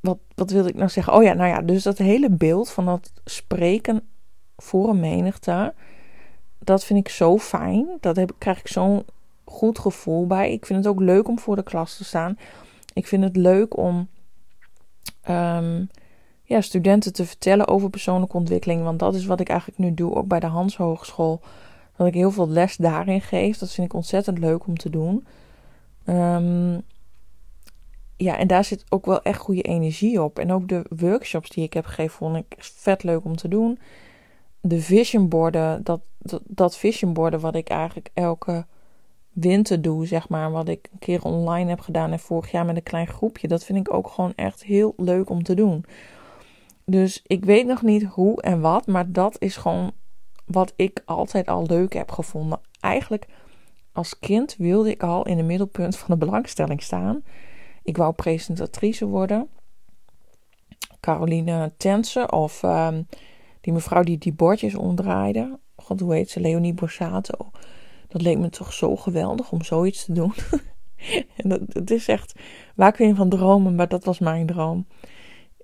wat, 0.00 0.18
wat 0.34 0.50
wilde 0.50 0.68
ik 0.68 0.74
nou 0.74 0.88
zeggen? 0.88 1.12
Oh 1.12 1.22
ja, 1.22 1.32
nou 1.32 1.48
ja, 1.48 1.60
dus 1.60 1.82
dat 1.82 1.98
hele 1.98 2.30
beeld 2.30 2.70
van 2.70 2.84
dat 2.84 3.12
spreken 3.24 4.08
voor 4.56 4.88
een 4.88 5.00
menigte, 5.00 5.74
dat 6.58 6.84
vind 6.84 6.98
ik 6.98 7.08
zo 7.08 7.38
fijn. 7.38 7.88
Heb, 8.00 8.32
krijg 8.38 8.58
ik 8.58 8.68
zo'n 8.68 9.04
goed 9.44 9.78
gevoel 9.78 10.26
bij. 10.26 10.52
Ik 10.52 10.66
vind 10.66 10.78
het 10.84 10.94
ook 10.94 11.00
leuk 11.00 11.28
om 11.28 11.38
voor 11.38 11.56
de 11.56 11.62
klas 11.62 11.96
te 11.96 12.04
staan. 12.04 12.38
Ik 12.92 13.06
vind 13.06 13.24
het 13.24 13.36
leuk 13.36 13.76
om 13.76 14.08
um, 15.28 15.88
ja, 16.42 16.60
studenten 16.60 17.12
te 17.12 17.26
vertellen 17.26 17.68
over 17.68 17.90
persoonlijke 17.90 18.36
ontwikkeling. 18.36 18.82
Want 18.82 18.98
dat 18.98 19.14
is 19.14 19.26
wat 19.26 19.40
ik 19.40 19.48
eigenlijk 19.48 19.78
nu 19.78 19.94
doe, 19.94 20.14
ook 20.14 20.26
bij 20.26 20.40
de 20.40 20.46
Hans 20.46 20.76
Hogeschool. 20.76 21.40
Dat 21.96 22.06
ik 22.06 22.14
heel 22.14 22.30
veel 22.30 22.48
les 22.48 22.76
daarin 22.76 23.20
geef. 23.20 23.58
Dat 23.58 23.72
vind 23.72 23.86
ik 23.86 23.94
ontzettend 23.94 24.38
leuk 24.38 24.66
om 24.66 24.76
te 24.76 24.90
doen. 24.90 25.26
Um, 26.06 26.82
ja, 28.16 28.38
en 28.38 28.46
daar 28.46 28.64
zit 28.64 28.84
ook 28.88 29.06
wel 29.06 29.22
echt 29.22 29.38
goede 29.38 29.62
energie 29.62 30.22
op. 30.22 30.38
En 30.38 30.52
ook 30.52 30.68
de 30.68 30.84
workshops 30.96 31.50
die 31.50 31.64
ik 31.64 31.72
heb 31.72 31.84
gegeven, 31.84 32.16
vond 32.16 32.36
ik 32.36 32.54
vet 32.58 33.02
leuk 33.02 33.24
om 33.24 33.36
te 33.36 33.48
doen. 33.48 33.78
De 34.66 34.80
visionborden, 34.80 35.84
dat, 35.84 36.00
dat, 36.18 36.42
dat 36.46 36.76
visionborden 36.76 37.40
wat 37.40 37.54
ik 37.54 37.68
eigenlijk 37.68 38.10
elke 38.14 38.66
winter 39.32 39.82
doe, 39.82 40.06
zeg 40.06 40.28
maar. 40.28 40.50
Wat 40.50 40.68
ik 40.68 40.88
een 40.92 40.98
keer 40.98 41.22
online 41.22 41.68
heb 41.68 41.80
gedaan 41.80 42.12
en 42.12 42.18
vorig 42.18 42.50
jaar 42.50 42.64
met 42.64 42.76
een 42.76 42.82
klein 42.82 43.06
groepje. 43.06 43.48
Dat 43.48 43.64
vind 43.64 43.78
ik 43.78 43.94
ook 43.94 44.08
gewoon 44.08 44.32
echt 44.36 44.64
heel 44.64 44.94
leuk 44.96 45.30
om 45.30 45.42
te 45.42 45.54
doen. 45.54 45.84
Dus 46.84 47.22
ik 47.26 47.44
weet 47.44 47.66
nog 47.66 47.82
niet 47.82 48.04
hoe 48.04 48.42
en 48.42 48.60
wat, 48.60 48.86
maar 48.86 49.12
dat 49.12 49.36
is 49.38 49.56
gewoon 49.56 49.92
wat 50.44 50.72
ik 50.76 51.02
altijd 51.04 51.46
al 51.46 51.66
leuk 51.66 51.92
heb 51.92 52.10
gevonden. 52.10 52.60
Eigenlijk 52.80 53.26
als 53.92 54.18
kind 54.18 54.56
wilde 54.58 54.90
ik 54.90 55.02
al 55.02 55.26
in 55.26 55.36
het 55.36 55.46
middelpunt 55.46 55.96
van 55.96 56.18
de 56.18 56.26
belangstelling 56.26 56.82
staan. 56.82 57.22
Ik 57.82 57.96
wou 57.96 58.12
presentatrice 58.12 59.06
worden. 59.06 59.48
Caroline 61.00 61.72
Tense 61.76 62.30
of 62.30 62.62
um, 62.62 63.06
die 63.64 63.72
mevrouw 63.72 64.02
die 64.02 64.18
die 64.18 64.32
bordjes 64.32 64.74
omdraaide. 64.74 65.58
God, 65.76 66.00
hoe 66.00 66.14
heet 66.14 66.30
ze? 66.30 66.40
Leonie 66.40 66.74
Borsato. 66.74 67.50
Dat 68.08 68.22
leek 68.22 68.38
me 68.38 68.48
toch 68.48 68.72
zo 68.72 68.96
geweldig 68.96 69.52
om 69.52 69.62
zoiets 69.62 70.04
te 70.04 70.12
doen. 70.12 70.32
en 71.36 71.66
dat, 71.66 71.90
is 71.90 72.08
echt 72.08 72.40
waar 72.74 72.92
kun 72.92 73.06
je 73.06 73.14
van 73.14 73.28
dromen, 73.28 73.74
maar 73.74 73.88
dat 73.88 74.04
was 74.04 74.18
mijn 74.18 74.46
droom. 74.46 74.86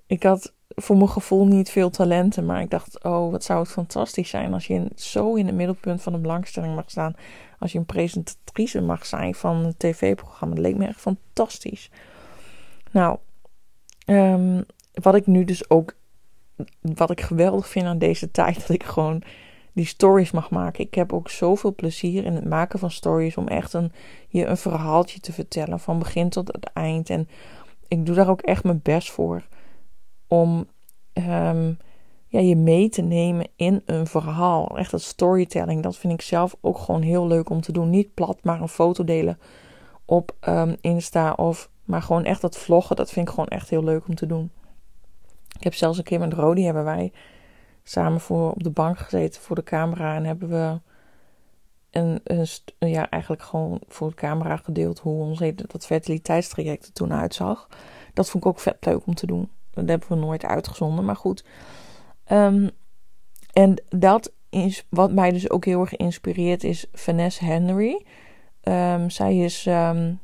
Ik 0.05 0.23
had 0.23 0.53
voor 0.67 0.97
mijn 0.97 1.09
gevoel 1.09 1.45
niet 1.45 1.69
veel 1.69 1.89
talenten, 1.89 2.45
maar 2.45 2.61
ik 2.61 2.69
dacht, 2.69 3.03
oh, 3.03 3.31
wat 3.31 3.43
zou 3.43 3.59
het 3.59 3.71
fantastisch 3.71 4.29
zijn 4.29 4.53
als 4.53 4.67
je 4.67 4.87
zo 4.95 5.35
in 5.35 5.45
het 5.45 5.55
middelpunt 5.55 6.01
van 6.01 6.13
de 6.13 6.19
belangstelling 6.19 6.75
mag 6.75 6.89
staan. 6.89 7.15
Als 7.59 7.71
je 7.71 7.77
een 7.77 7.85
presentatrice 7.85 8.81
mag 8.81 9.05
zijn 9.05 9.35
van 9.35 9.55
een 9.55 9.77
tv-programma. 9.77 10.55
Dat 10.55 10.63
leek 10.63 10.77
me 10.77 10.85
echt 10.85 10.99
fantastisch. 10.99 11.89
Nou, 12.91 13.17
um, 14.05 14.65
wat 14.93 15.15
ik 15.15 15.27
nu 15.27 15.43
dus 15.43 15.69
ook, 15.69 15.95
wat 16.81 17.11
ik 17.11 17.21
geweldig 17.21 17.67
vind 17.67 17.85
aan 17.85 17.97
deze 17.97 18.31
tijd, 18.31 18.55
dat 18.59 18.69
ik 18.69 18.83
gewoon 18.83 19.23
die 19.73 19.85
stories 19.85 20.31
mag 20.31 20.49
maken. 20.49 20.85
Ik 20.85 20.95
heb 20.95 21.13
ook 21.13 21.29
zoveel 21.29 21.75
plezier 21.75 22.25
in 22.25 22.35
het 22.35 22.45
maken 22.45 22.79
van 22.79 22.91
stories 22.91 23.37
om 23.37 23.47
echt 23.47 23.73
een, 23.73 23.91
je 24.27 24.45
een 24.45 24.57
verhaaltje 24.57 25.19
te 25.19 25.33
vertellen 25.33 25.79
van 25.79 25.99
begin 25.99 26.29
tot 26.29 26.47
het 26.47 26.69
eind. 26.73 27.09
En 27.09 27.27
ik 27.87 28.05
doe 28.05 28.15
daar 28.15 28.29
ook 28.29 28.41
echt 28.41 28.63
mijn 28.63 28.79
best 28.83 29.11
voor 29.11 29.47
om 30.27 30.67
um, 31.13 31.77
ja, 32.27 32.39
je 32.39 32.55
mee 32.55 32.89
te 32.89 33.01
nemen 33.01 33.47
in 33.55 33.81
een 33.85 34.07
verhaal. 34.07 34.77
Echt 34.77 34.91
dat 34.91 35.01
storytelling, 35.01 35.83
dat 35.83 35.97
vind 35.97 36.13
ik 36.13 36.21
zelf 36.21 36.55
ook 36.61 36.77
gewoon 36.77 37.01
heel 37.01 37.27
leuk 37.27 37.49
om 37.49 37.61
te 37.61 37.71
doen. 37.71 37.89
Niet 37.89 38.13
plat, 38.13 38.37
maar 38.43 38.61
een 38.61 38.67
foto 38.67 39.03
delen 39.03 39.39
op 40.05 40.35
um, 40.47 40.75
Insta 40.81 41.33
of 41.33 41.69
maar 41.85 42.01
gewoon 42.01 42.23
echt 42.23 42.41
dat 42.41 42.57
vloggen, 42.57 42.95
dat 42.95 43.11
vind 43.11 43.27
ik 43.27 43.33
gewoon 43.33 43.49
echt 43.49 43.69
heel 43.69 43.83
leuk 43.83 44.07
om 44.07 44.15
te 44.15 44.25
doen. 44.25 44.51
Ik 45.61 45.67
heb 45.67 45.75
zelfs 45.75 45.97
een 45.97 46.03
keer 46.03 46.19
met 46.19 46.33
Rodi 46.33 46.63
hebben 46.63 46.83
wij 46.83 47.11
samen 47.83 48.19
voor, 48.19 48.51
op 48.51 48.63
de 48.63 48.69
bank 48.69 48.97
gezeten 48.97 49.41
voor 49.41 49.55
de 49.55 49.63
camera. 49.63 50.15
En 50.15 50.23
hebben 50.23 50.49
we 50.49 50.79
een, 51.91 52.21
een, 52.23 52.47
ja, 52.89 53.09
eigenlijk 53.09 53.41
gewoon 53.41 53.81
voor 53.87 54.09
de 54.09 54.15
camera 54.15 54.57
gedeeld 54.57 54.99
hoe 54.99 55.23
ons 55.23 55.39
dat 55.55 55.85
fertiliteitstraject 55.85 56.85
er 56.85 56.93
toen 56.93 57.13
uitzag. 57.13 57.67
Dat 58.13 58.29
vond 58.29 58.43
ik 58.43 58.49
ook 58.49 58.59
vet 58.59 58.85
leuk 58.85 59.05
om 59.05 59.13
te 59.13 59.25
doen. 59.25 59.49
Dat 59.71 59.87
hebben 59.87 60.07
we 60.07 60.15
nooit 60.15 60.45
uitgezonden, 60.45 61.05
maar 61.05 61.15
goed. 61.15 61.45
Um, 62.31 62.69
en 63.53 63.83
dat 63.89 64.31
is 64.49 64.85
wat 64.89 65.11
mij 65.11 65.31
dus 65.31 65.49
ook 65.49 65.65
heel 65.65 65.81
erg 65.81 65.95
inspireert 65.95 66.63
is 66.63 66.85
Vanessa 66.93 67.45
Henry. 67.45 68.05
Um, 68.63 69.09
zij 69.09 69.37
is 69.37 69.65
um, 69.65 70.19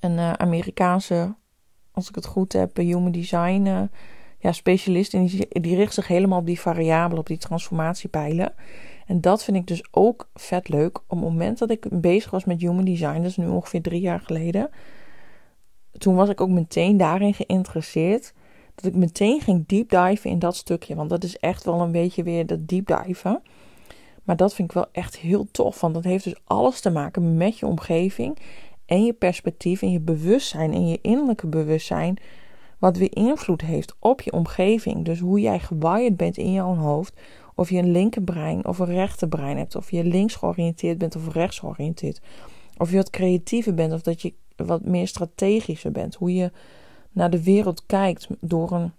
een 0.00 0.12
uh, 0.12 0.32
Amerikaanse, 0.32 1.34
als 1.92 2.08
ik 2.08 2.14
het 2.14 2.26
goed 2.26 2.52
heb, 2.52 2.76
human 2.76 3.12
design 3.12 3.90
ja, 4.42 4.52
specialist. 4.52 5.14
En 5.14 5.26
die, 5.26 5.60
die 5.60 5.76
richt 5.76 5.94
zich 5.94 6.06
helemaal 6.06 6.38
op 6.38 6.46
die 6.46 6.60
variabelen, 6.60 7.18
op 7.18 7.26
die 7.26 7.38
transformatiepijlen. 7.38 8.54
En 9.06 9.20
dat 9.20 9.44
vind 9.44 9.56
ik 9.56 9.66
dus 9.66 9.84
ook 9.90 10.28
vet 10.34 10.68
leuk. 10.68 10.98
Op 10.98 11.08
het 11.08 11.20
moment 11.20 11.58
dat 11.58 11.70
ik 11.70 11.86
bezig 11.90 12.30
was 12.30 12.44
met 12.44 12.60
human 12.60 12.84
design, 12.84 13.16
dat 13.16 13.30
is 13.30 13.36
nu 13.36 13.48
ongeveer 13.48 13.82
drie 13.82 14.00
jaar 14.00 14.20
geleden. 14.20 14.70
Toen 15.98 16.14
was 16.14 16.28
ik 16.28 16.40
ook 16.40 16.48
meteen 16.48 16.96
daarin 16.96 17.34
geïnteresseerd. 17.34 18.32
Dat 18.74 18.84
ik 18.84 18.94
meteen 18.94 19.40
ging 19.40 19.66
deep 19.66 19.90
diven 19.90 20.30
in 20.30 20.38
dat 20.38 20.56
stukje. 20.56 20.94
Want 20.94 21.10
dat 21.10 21.24
is 21.24 21.38
echt 21.38 21.64
wel 21.64 21.80
een 21.80 21.92
beetje 21.92 22.22
weer 22.22 22.46
dat 22.46 22.68
deep 22.68 22.86
diven. 23.04 23.42
Maar 24.22 24.36
dat 24.36 24.54
vind 24.54 24.68
ik 24.68 24.74
wel 24.74 24.86
echt 24.92 25.18
heel 25.18 25.46
tof. 25.50 25.80
Want 25.80 25.94
dat 25.94 26.04
heeft 26.04 26.24
dus 26.24 26.40
alles 26.44 26.80
te 26.80 26.90
maken 26.90 27.36
met 27.36 27.58
je 27.58 27.66
omgeving 27.66 28.38
en 28.86 29.04
je 29.04 29.12
perspectief 29.12 29.82
en 29.82 29.90
je 29.90 30.00
bewustzijn 30.00 30.72
en 30.72 30.88
je 30.88 30.98
innerlijke 31.02 31.46
bewustzijn, 31.46 32.18
wat 32.82 32.96
weer 32.96 33.16
invloed 33.16 33.60
heeft 33.60 33.94
op 33.98 34.20
je 34.20 34.32
omgeving. 34.32 35.04
Dus 35.04 35.18
hoe 35.18 35.40
jij 35.40 35.58
gewired 35.58 36.16
bent 36.16 36.36
in 36.36 36.52
jouw 36.52 36.74
hoofd, 36.74 37.20
of 37.54 37.70
je 37.70 37.78
een 37.78 37.90
linkerbrein 37.90 38.66
of 38.66 38.78
een 38.78 38.86
rechterbrein 38.86 39.56
hebt, 39.56 39.76
of 39.76 39.90
je 39.90 40.04
links 40.04 40.34
georiënteerd 40.34 40.98
bent 40.98 41.16
of 41.16 41.32
rechts 41.32 41.58
georiënteerd, 41.58 42.20
of 42.76 42.90
je 42.90 42.96
wat 42.96 43.10
creatiever 43.10 43.74
bent 43.74 43.92
of 43.92 44.02
dat 44.02 44.22
je 44.22 44.34
wat 44.56 44.84
meer 44.84 45.08
strategischer 45.08 45.92
bent, 45.92 46.14
hoe 46.14 46.34
je 46.34 46.50
naar 47.12 47.30
de 47.30 47.42
wereld 47.42 47.86
kijkt 47.86 48.26
door 48.40 48.72
een 48.72 48.92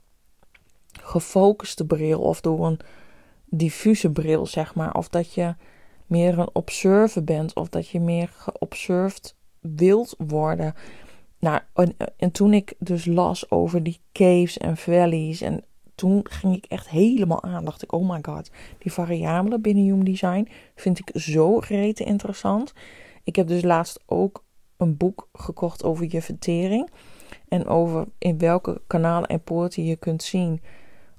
gefocuste 1.02 1.86
bril 1.86 2.20
of 2.20 2.42
door 2.42 2.66
een 2.66 2.80
diffuse 3.46 4.12
bril, 4.12 4.46
zeg 4.46 4.76
maar, 4.76 4.94
of 4.94 5.10
dat 5.10 5.34
je 5.34 5.56
meer 6.06 6.40
een 6.40 6.50
observer 6.54 7.24
bent 7.24 7.56
of 7.56 7.70
dat 7.70 7.88
je 7.88 8.00
meer 8.00 8.28
geobserved 8.28 9.36
wild 9.60 10.16
worden. 10.18 10.74
Nou, 11.44 11.60
en, 11.74 11.96
en, 12.18 12.32
toen 12.32 12.54
ik 12.54 12.74
dus 12.80 13.06
las 13.06 13.52
over 13.52 13.84
die 13.84 14.00
caves 14.12 14.58
en 14.58 14.78
valleys. 14.78 15.42
En 15.42 15.64
toen 15.96 16.26
ging 16.30 16.56
ik 16.56 16.66
echt 16.66 16.90
helemaal 16.90 17.44
aan. 17.44 17.66
Dacht 17.66 17.84
ik, 17.84 17.92
oh 17.92 18.10
my 18.10 18.20
god, 18.22 18.52
die 18.78 18.92
variabelen 18.92 19.62
binnen 19.62 19.84
Human 19.84 20.04
Design 20.04 20.48
vind 20.76 21.00
ik 21.00 21.22
zo 21.22 21.58
rete 21.58 22.04
interessant. 22.04 22.74
Ik 23.24 23.36
heb 23.36 23.48
dus 23.48 23.64
laatst 23.64 24.00
ook 24.06 24.44
een 24.78 24.98
boek 24.98 25.30
gekocht 25.34 25.84
over 25.84 26.06
je 26.10 26.22
vertering. 26.22 26.90
En 27.48 27.66
over 27.68 28.06
in 28.18 28.38
welke 28.38 28.82
kanalen 28.88 29.30
en 29.30 29.44
poorten 29.44 29.86
je 29.86 29.96
kunt 29.96 30.24
zien 30.24 30.62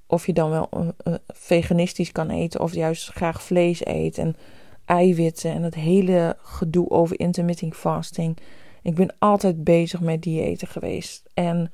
of 0.07 0.27
je 0.27 0.33
dan 0.33 0.51
wel 0.51 0.69
uh, 0.73 1.15
veganistisch 1.27 2.13
kan 2.13 2.31
eten 2.31 2.61
of 2.61 2.75
juist 2.75 3.09
graag 3.09 3.43
vlees 3.43 3.87
eet. 3.87 4.19
En 4.19 4.37
eiwitten 4.85 5.53
en 5.53 5.63
het 5.63 5.75
hele 5.75 6.37
gedoe 6.39 6.91
over 6.91 7.21
intermittent 7.21 7.77
fasting. 7.77 8.39
Ik 8.85 8.95
ben 8.95 9.15
altijd 9.19 9.65
bezig 9.65 10.01
met 10.01 10.23
diëten 10.23 10.69
geweest 10.69 11.31
en 11.35 11.73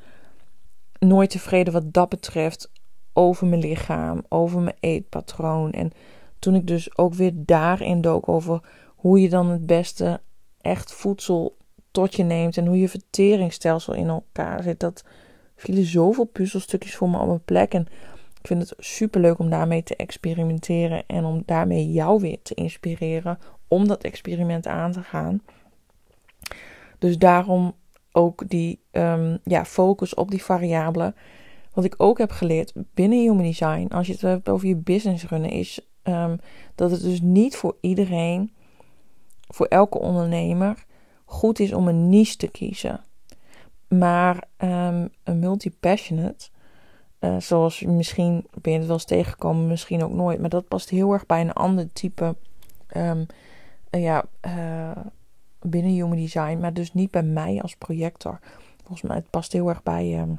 nooit 0.98 1.30
tevreden 1.30 1.72
wat 1.72 1.92
dat 1.92 2.08
betreft 2.08 2.70
over 3.12 3.46
mijn 3.46 3.60
lichaam, 3.60 4.24
over 4.28 4.60
mijn 4.60 4.76
eetpatroon. 4.80 5.72
En 5.72 5.92
toen 6.38 6.54
ik 6.54 6.66
dus 6.66 6.98
ook 6.98 7.14
weer 7.14 7.32
daarin 7.34 8.00
dook 8.00 8.28
over 8.28 8.60
hoe 8.86 9.20
je 9.20 9.28
dan 9.28 9.48
het 9.48 9.66
beste 9.66 10.20
echt 10.60 10.92
voedsel 10.92 11.56
tot 11.90 12.14
je 12.14 12.22
neemt 12.22 12.56
en 12.56 12.66
hoe 12.66 12.78
je 12.78 12.88
verteringsstelsel 12.88 13.94
in 13.94 14.08
elkaar 14.08 14.62
zit, 14.62 14.80
dat 14.80 15.04
vielen 15.56 15.84
zoveel 15.84 16.24
puzzelstukjes 16.24 16.96
voor 16.96 17.10
me 17.10 17.18
op 17.18 17.28
een 17.28 17.44
plek. 17.44 17.74
En 17.74 17.86
ik 18.40 18.46
vind 18.46 18.68
het 18.68 18.74
super 18.78 19.20
leuk 19.20 19.38
om 19.38 19.50
daarmee 19.50 19.82
te 19.82 19.96
experimenteren 19.96 21.02
en 21.06 21.24
om 21.24 21.42
daarmee 21.46 21.92
jou 21.92 22.20
weer 22.20 22.42
te 22.42 22.54
inspireren 22.54 23.38
om 23.68 23.88
dat 23.88 24.02
experiment 24.02 24.66
aan 24.66 24.92
te 24.92 25.02
gaan. 25.02 25.42
Dus 27.00 27.18
daarom 27.18 27.74
ook 28.12 28.48
die 28.48 28.80
um, 28.92 29.38
ja, 29.44 29.64
focus 29.64 30.14
op 30.14 30.30
die 30.30 30.44
variabelen. 30.44 31.14
Wat 31.72 31.84
ik 31.84 31.94
ook 31.96 32.18
heb 32.18 32.30
geleerd 32.30 32.72
binnen 32.94 33.18
Human 33.18 33.42
Design, 33.42 33.86
als 33.92 34.06
je 34.06 34.12
het 34.12 34.22
hebt 34.22 34.48
over 34.48 34.68
je 34.68 34.76
business 34.76 35.28
runnen, 35.28 35.50
is 35.50 35.90
Ehm, 36.02 36.36
dat 36.74 36.90
het 36.90 37.02
dus 37.02 37.20
niet 37.20 37.56
voor 37.56 37.76
iedereen, 37.80 38.52
voor 39.48 39.66
elke 39.66 39.98
ondernemer, 39.98 40.84
goed 41.24 41.58
is 41.58 41.72
om 41.72 41.88
een 41.88 42.08
niche 42.08 42.36
te 42.36 42.48
kiezen. 42.48 43.00
Maar 43.88 44.44
um, 44.58 45.08
een 45.24 45.38
multi-passionate, 45.38 46.48
uh, 47.20 47.36
zoals 47.40 47.80
misschien 47.80 48.46
ben 48.60 48.72
je 48.72 48.78
het 48.78 48.86
wel 48.86 48.96
eens 48.96 49.04
tegengekomen, 49.04 49.66
misschien 49.66 50.04
ook 50.04 50.12
nooit, 50.12 50.40
maar 50.40 50.48
dat 50.48 50.68
past 50.68 50.90
heel 50.90 51.12
erg 51.12 51.26
bij 51.26 51.40
een 51.40 51.52
ander 51.52 51.92
type 51.92 52.36
um, 52.96 53.26
ja, 53.90 54.24
uh, 54.46 54.90
binnen 55.60 55.92
Human 55.92 56.16
Design, 56.16 56.58
maar 56.58 56.72
dus 56.72 56.94
niet 56.94 57.10
bij 57.10 57.22
mij 57.22 57.62
als 57.62 57.76
projector. 57.76 58.40
Volgens 58.76 59.02
mij 59.02 59.16
het 59.16 59.30
past 59.30 59.52
heel 59.52 59.68
erg 59.68 59.82
bij 59.82 60.20
um, 60.20 60.38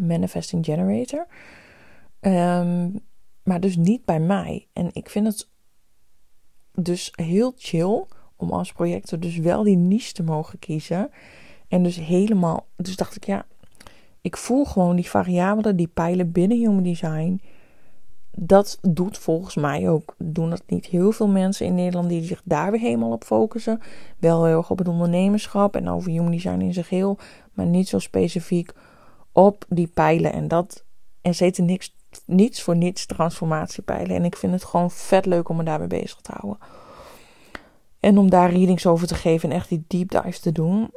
Manifesting 0.00 0.64
Generator. 0.64 1.26
Um, 2.20 3.00
maar 3.42 3.60
dus 3.60 3.76
niet 3.76 4.04
bij 4.04 4.20
mij. 4.20 4.66
En 4.72 4.90
ik 4.92 5.10
vind 5.10 5.26
het 5.26 5.48
dus 6.74 7.12
heel 7.12 7.52
chill 7.56 8.04
om 8.36 8.50
als 8.50 8.72
projector 8.72 9.18
dus 9.18 9.36
wel 9.36 9.62
die 9.62 9.76
niche 9.76 10.12
te 10.12 10.22
mogen 10.22 10.58
kiezen. 10.58 11.10
En 11.68 11.82
dus 11.82 11.96
helemaal. 11.96 12.66
Dus 12.76 12.96
dacht 12.96 13.16
ik, 13.16 13.24
ja, 13.24 13.46
ik 14.20 14.36
voel 14.36 14.64
gewoon 14.64 14.96
die 14.96 15.10
variabelen, 15.10 15.76
die 15.76 15.88
pijlen 15.88 16.32
binnen 16.32 16.58
Human 16.58 16.82
Design. 16.82 17.40
Dat 18.40 18.78
doet 18.82 19.18
volgens 19.18 19.54
mij 19.54 19.88
ook. 19.88 20.14
Doen 20.18 20.50
dat 20.50 20.62
niet 20.66 20.86
heel 20.86 21.12
veel 21.12 21.28
mensen 21.28 21.66
in 21.66 21.74
Nederland 21.74 22.08
die 22.08 22.24
zich 22.24 22.42
daar 22.44 22.70
weer 22.70 22.80
helemaal 22.80 23.12
op 23.12 23.24
focussen. 23.24 23.80
Wel 24.18 24.44
heel 24.44 24.56
erg 24.56 24.70
op 24.70 24.78
het 24.78 24.88
ondernemerschap 24.88 25.76
en 25.76 25.88
over 25.88 26.10
Human 26.10 26.30
Design 26.30 26.60
in 26.60 26.72
zich 26.72 26.88
heel. 26.88 27.18
Maar 27.52 27.66
niet 27.66 27.88
zo 27.88 27.98
specifiek 27.98 28.72
op 29.32 29.64
die 29.68 29.86
pijlen. 29.86 30.32
En 30.32 30.48
dat. 30.48 30.84
En 31.20 31.34
ze 31.34 31.44
eten 31.44 31.64
niks, 31.64 31.94
niets 32.24 32.62
voor 32.62 32.76
niets 32.76 33.06
transformatiepijlen. 33.06 34.16
En 34.16 34.24
ik 34.24 34.36
vind 34.36 34.52
het 34.52 34.64
gewoon 34.64 34.90
vet 34.90 35.26
leuk 35.26 35.48
om 35.48 35.56
me 35.56 35.62
daarmee 35.62 35.88
bezig 35.88 36.20
te 36.20 36.32
houden. 36.32 36.62
En 38.00 38.18
om 38.18 38.30
daar 38.30 38.50
readings 38.50 38.86
over 38.86 39.06
te 39.06 39.14
geven 39.14 39.50
en 39.50 39.56
echt 39.56 39.68
die 39.68 39.84
deep 39.88 40.10
dives 40.10 40.40
te 40.40 40.52
doen. 40.52 40.90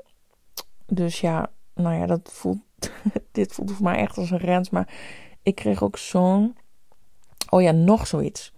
Dus 0.86 1.22
ja, 1.22 1.50
nou 1.76 1.96
ja, 1.96 2.06
dat 2.06 2.30
voelt. 2.34 2.62
dit 3.32 3.54
voelt 3.54 3.72
voor 3.72 3.84
mij 3.84 3.98
echt 3.98 4.18
als 4.18 4.32
een 4.32 4.38
rent. 4.38 4.72
Maar 4.72 4.94
ik 5.44 5.56
kreeg 5.56 5.84
ook 5.84 5.98
zo'n. 5.98 6.56
Oh 7.54 7.62
ja, 7.62 7.72
nog 7.72 8.08
zoiets. 8.08 8.54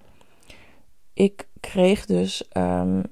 Ik 1.14 1.48
kreeg 1.60 2.06
dus. 2.06 2.50
Um, 2.58 3.04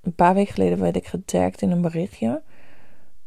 een 0.00 0.14
paar 0.14 0.34
weken 0.34 0.54
geleden 0.54 0.78
werd 0.78 0.96
ik 0.96 1.06
getagd 1.06 1.62
in 1.62 1.70
een 1.70 1.80
berichtje. 1.80 2.42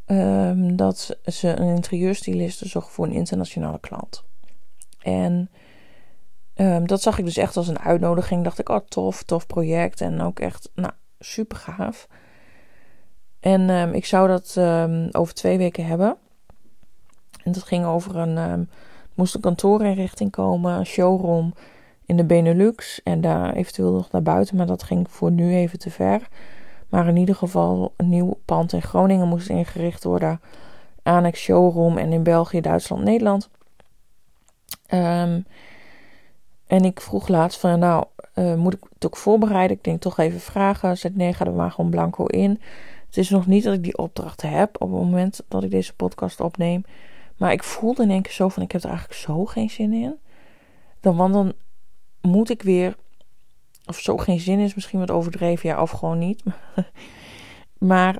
Um, 0.05 0.75
dat 0.75 1.17
ze 1.25 1.48
een 1.48 1.75
interieurstyliste 1.75 2.67
zocht 2.67 2.91
voor 2.91 3.05
een 3.05 3.12
internationale 3.12 3.79
klant. 3.79 4.24
En 5.00 5.50
um, 6.55 6.88
dat 6.88 7.01
zag 7.01 7.17
ik 7.17 7.25
dus 7.25 7.38
echt 7.38 7.58
als 7.58 7.67
een 7.67 7.79
uitnodiging. 7.79 8.43
Dacht 8.43 8.60
ik, 8.60 8.69
oh 8.69 8.86
tof, 8.88 9.24
tof 9.24 9.48
project. 9.48 10.01
En 10.01 10.22
ook 10.22 10.39
echt, 10.39 10.69
nou, 10.75 10.93
super 11.19 11.58
gaaf. 11.58 12.08
En 13.39 13.93
ik 13.93 14.05
zou 14.05 14.27
dat 14.27 14.58
over 15.15 15.34
twee 15.34 15.58
weken 15.58 15.86
hebben. 15.86 16.17
En 17.43 17.51
dat 17.51 17.63
ging 17.63 17.86
over 17.86 18.15
een. 18.15 18.69
Moest 19.13 19.36
een 19.36 19.41
kantoorinrichting 19.41 20.31
komen, 20.31 20.74
een 20.74 20.86
showroom 20.86 21.53
in 22.10 22.18
de 22.18 22.24
Benelux. 22.24 23.04
En 23.04 23.22
daar 23.22 23.54
eventueel 23.54 23.92
nog 23.92 24.12
naar 24.12 24.22
buiten, 24.22 24.56
maar 24.56 24.66
dat 24.66 24.84
ging 24.84 25.10
voor 25.10 25.32
nu 25.32 25.56
even 25.56 25.80
te 25.80 25.89
ver. 25.89 26.28
Maar 26.89 27.08
in 27.08 27.18
ieder 27.18 27.36
geval 27.36 27.94
een 27.98 28.10
nieuw 28.10 28.39
pand 28.46 28.74
in 28.74 28.82
Groningen 28.82 29.28
moest 29.28 29.50
ingericht 29.50 30.04
worden. 30.04 30.42
Annex 31.04 31.39
showroom 31.39 31.98
en 31.98 32.13
in 32.13 32.24
België, 32.24 32.62
Duitsland, 32.62 33.04
Nederland. 33.04 33.50
Um, 34.94 35.46
en 36.68 36.86
ik 36.86 37.01
vroeg 37.01 37.28
laatst 37.28 37.60
van, 37.60 37.80
nou, 37.80 38.06
uh, 38.36 38.56
moet 38.56 38.74
ik 38.74 38.84
het 38.94 39.06
ook 39.06 39.18
voorbereiden? 39.18 39.78
Ik 39.78 39.84
denk 39.84 40.01
toch 40.01 40.18
even 40.18 40.39
vragen. 40.39 40.98
Zet 40.98 41.16
nee, 41.16 41.34
ga 41.34 41.46
er 41.46 41.54
maar 41.54 41.72
gewoon 41.72 41.89
blanco 41.89 42.25
in. 42.25 42.62
Het 43.06 43.18
is 43.18 43.30
nog 43.30 43.48
niet 43.48 43.63
dat 43.63 43.74
ik 43.74 43.84
die 43.84 43.98
opdracht 43.98 44.42
heb 44.42 44.82
op 44.82 44.92
het 44.92 45.00
moment 45.00 45.42
dat 45.48 45.63
ik 45.63 45.72
deze 45.72 45.96
podcast 45.96 46.39
opneem. 46.39 46.84
Maar 47.38 47.51
ik 47.51 47.63
voelde 47.63 48.04
in 48.04 48.10
één 48.10 48.22
keer 48.22 48.32
zo 48.32 48.50
van, 48.50 48.63
ik 48.63 48.72
heb 48.72 48.84
er 48.84 48.89
eigenlijk 48.89 49.20
zo 49.20 49.46
geen 49.46 49.70
zin 49.70 49.94
in. 49.94 50.16
Dan, 51.00 51.16
want 51.16 51.34
dan 51.34 51.53
moet 52.22 52.50
ik 52.50 52.62
weer, 52.62 52.96
of 53.86 54.00
zo 54.00 54.18
geen 54.18 54.40
zin 54.40 54.60
is 54.60 54.75
misschien 54.75 55.00
wat 55.00 55.12
overdreven, 55.12 55.70
ja, 55.70 55.82
of 55.82 55.92
gewoon 55.92 56.20
niet. 56.20 56.44
maar 57.77 58.18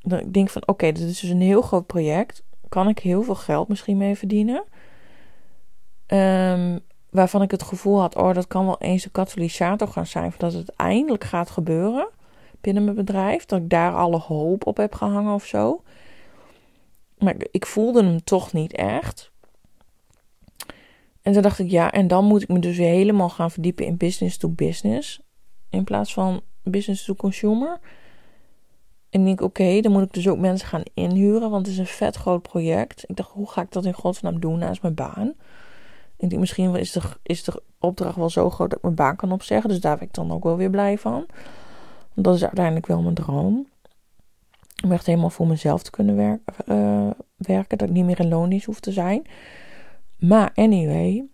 dan 0.00 0.18
ik 0.18 0.32
denk 0.32 0.50
van, 0.50 0.62
oké, 0.66 0.92
dit 0.92 1.08
is 1.08 1.20
dus 1.20 1.30
een 1.30 1.40
heel 1.40 1.62
groot 1.62 1.86
project. 1.86 2.42
Kan 2.68 2.88
ik 2.88 2.98
heel 2.98 3.22
veel 3.22 3.34
geld 3.34 3.68
misschien 3.68 3.96
mee 3.96 4.16
verdienen? 4.16 4.64
Um, 6.06 6.80
waarvan 7.10 7.42
ik 7.42 7.50
het 7.50 7.62
gevoel 7.62 8.00
had, 8.00 8.16
oh, 8.16 8.34
dat 8.34 8.46
kan 8.46 8.66
wel 8.66 8.78
eens 8.78 9.04
een 9.04 9.10
katalysator 9.10 9.88
gaan 9.88 10.06
zijn, 10.06 10.34
dat 10.38 10.52
het 10.52 10.72
eindelijk 10.76 11.24
gaat 11.24 11.50
gebeuren 11.50 12.08
binnen 12.60 12.84
mijn 12.84 12.96
bedrijf. 12.96 13.44
Dat 13.44 13.60
ik 13.60 13.68
daar 13.68 13.94
alle 13.94 14.18
hoop 14.18 14.66
op 14.66 14.76
heb 14.76 14.94
gehangen 14.94 15.34
of 15.34 15.44
zo. 15.44 15.82
Maar 17.18 17.34
ik 17.50 17.66
voelde 17.66 18.04
hem 18.04 18.24
toch 18.24 18.52
niet 18.52 18.72
echt. 18.72 19.30
En 21.28 21.34
toen 21.34 21.42
dacht 21.42 21.58
ik, 21.58 21.70
ja, 21.70 21.92
en 21.92 22.08
dan 22.08 22.24
moet 22.24 22.42
ik 22.42 22.48
me 22.48 22.58
dus 22.58 22.76
weer 22.76 22.88
helemaal 22.88 23.28
gaan 23.28 23.50
verdiepen 23.50 23.86
in 23.86 23.96
business 23.96 24.36
to 24.36 24.48
business. 24.48 25.20
In 25.70 25.84
plaats 25.84 26.12
van 26.12 26.40
business 26.62 27.04
to 27.04 27.14
consumer. 27.14 27.78
En 29.10 29.26
ik 29.26 29.40
oké, 29.40 29.80
dan 29.80 29.92
moet 29.92 30.02
ik 30.02 30.12
dus 30.12 30.28
ook 30.28 30.38
mensen 30.38 30.68
gaan 30.68 30.82
inhuren, 30.94 31.50
want 31.50 31.66
het 31.66 31.74
is 31.74 31.80
een 31.80 31.86
vet 31.86 32.16
groot 32.16 32.42
project. 32.42 33.04
Ik 33.06 33.16
dacht, 33.16 33.30
hoe 33.30 33.50
ga 33.50 33.62
ik 33.62 33.72
dat 33.72 33.84
in 33.84 33.92
godsnaam 33.92 34.40
doen 34.40 34.58
naast 34.58 34.82
mijn 34.82 34.94
baan? 34.94 35.34
Ik 36.16 36.28
denk, 36.28 36.40
misschien 36.40 36.76
is 36.76 36.92
de, 36.92 37.00
is 37.22 37.44
de 37.44 37.62
opdracht 37.78 38.16
wel 38.16 38.30
zo 38.30 38.50
groot 38.50 38.68
dat 38.68 38.78
ik 38.78 38.84
mijn 38.84 38.94
baan 38.94 39.16
kan 39.16 39.32
opzeggen. 39.32 39.68
Dus 39.68 39.80
daar 39.80 39.96
ben 39.98 40.06
ik 40.06 40.14
dan 40.14 40.32
ook 40.32 40.44
wel 40.44 40.56
weer 40.56 40.70
blij 40.70 40.98
van. 40.98 41.26
Want 42.14 42.26
dat 42.26 42.34
is 42.34 42.42
uiteindelijk 42.42 42.86
wel 42.86 43.02
mijn 43.02 43.14
droom. 43.14 43.66
Om 44.84 44.92
echt 44.92 45.06
helemaal 45.06 45.30
voor 45.30 45.46
mezelf 45.46 45.82
te 45.82 45.90
kunnen 45.90 46.16
werken. 46.16 46.54
Uh, 46.66 47.10
werken 47.36 47.78
dat 47.78 47.88
ik 47.88 47.94
niet 47.94 48.04
meer 48.04 48.20
in 48.20 48.28
loondienst 48.28 48.66
hoef 48.66 48.80
te 48.80 48.92
zijn. 48.92 49.26
Maar 50.18 50.52
anyway, 50.54 51.26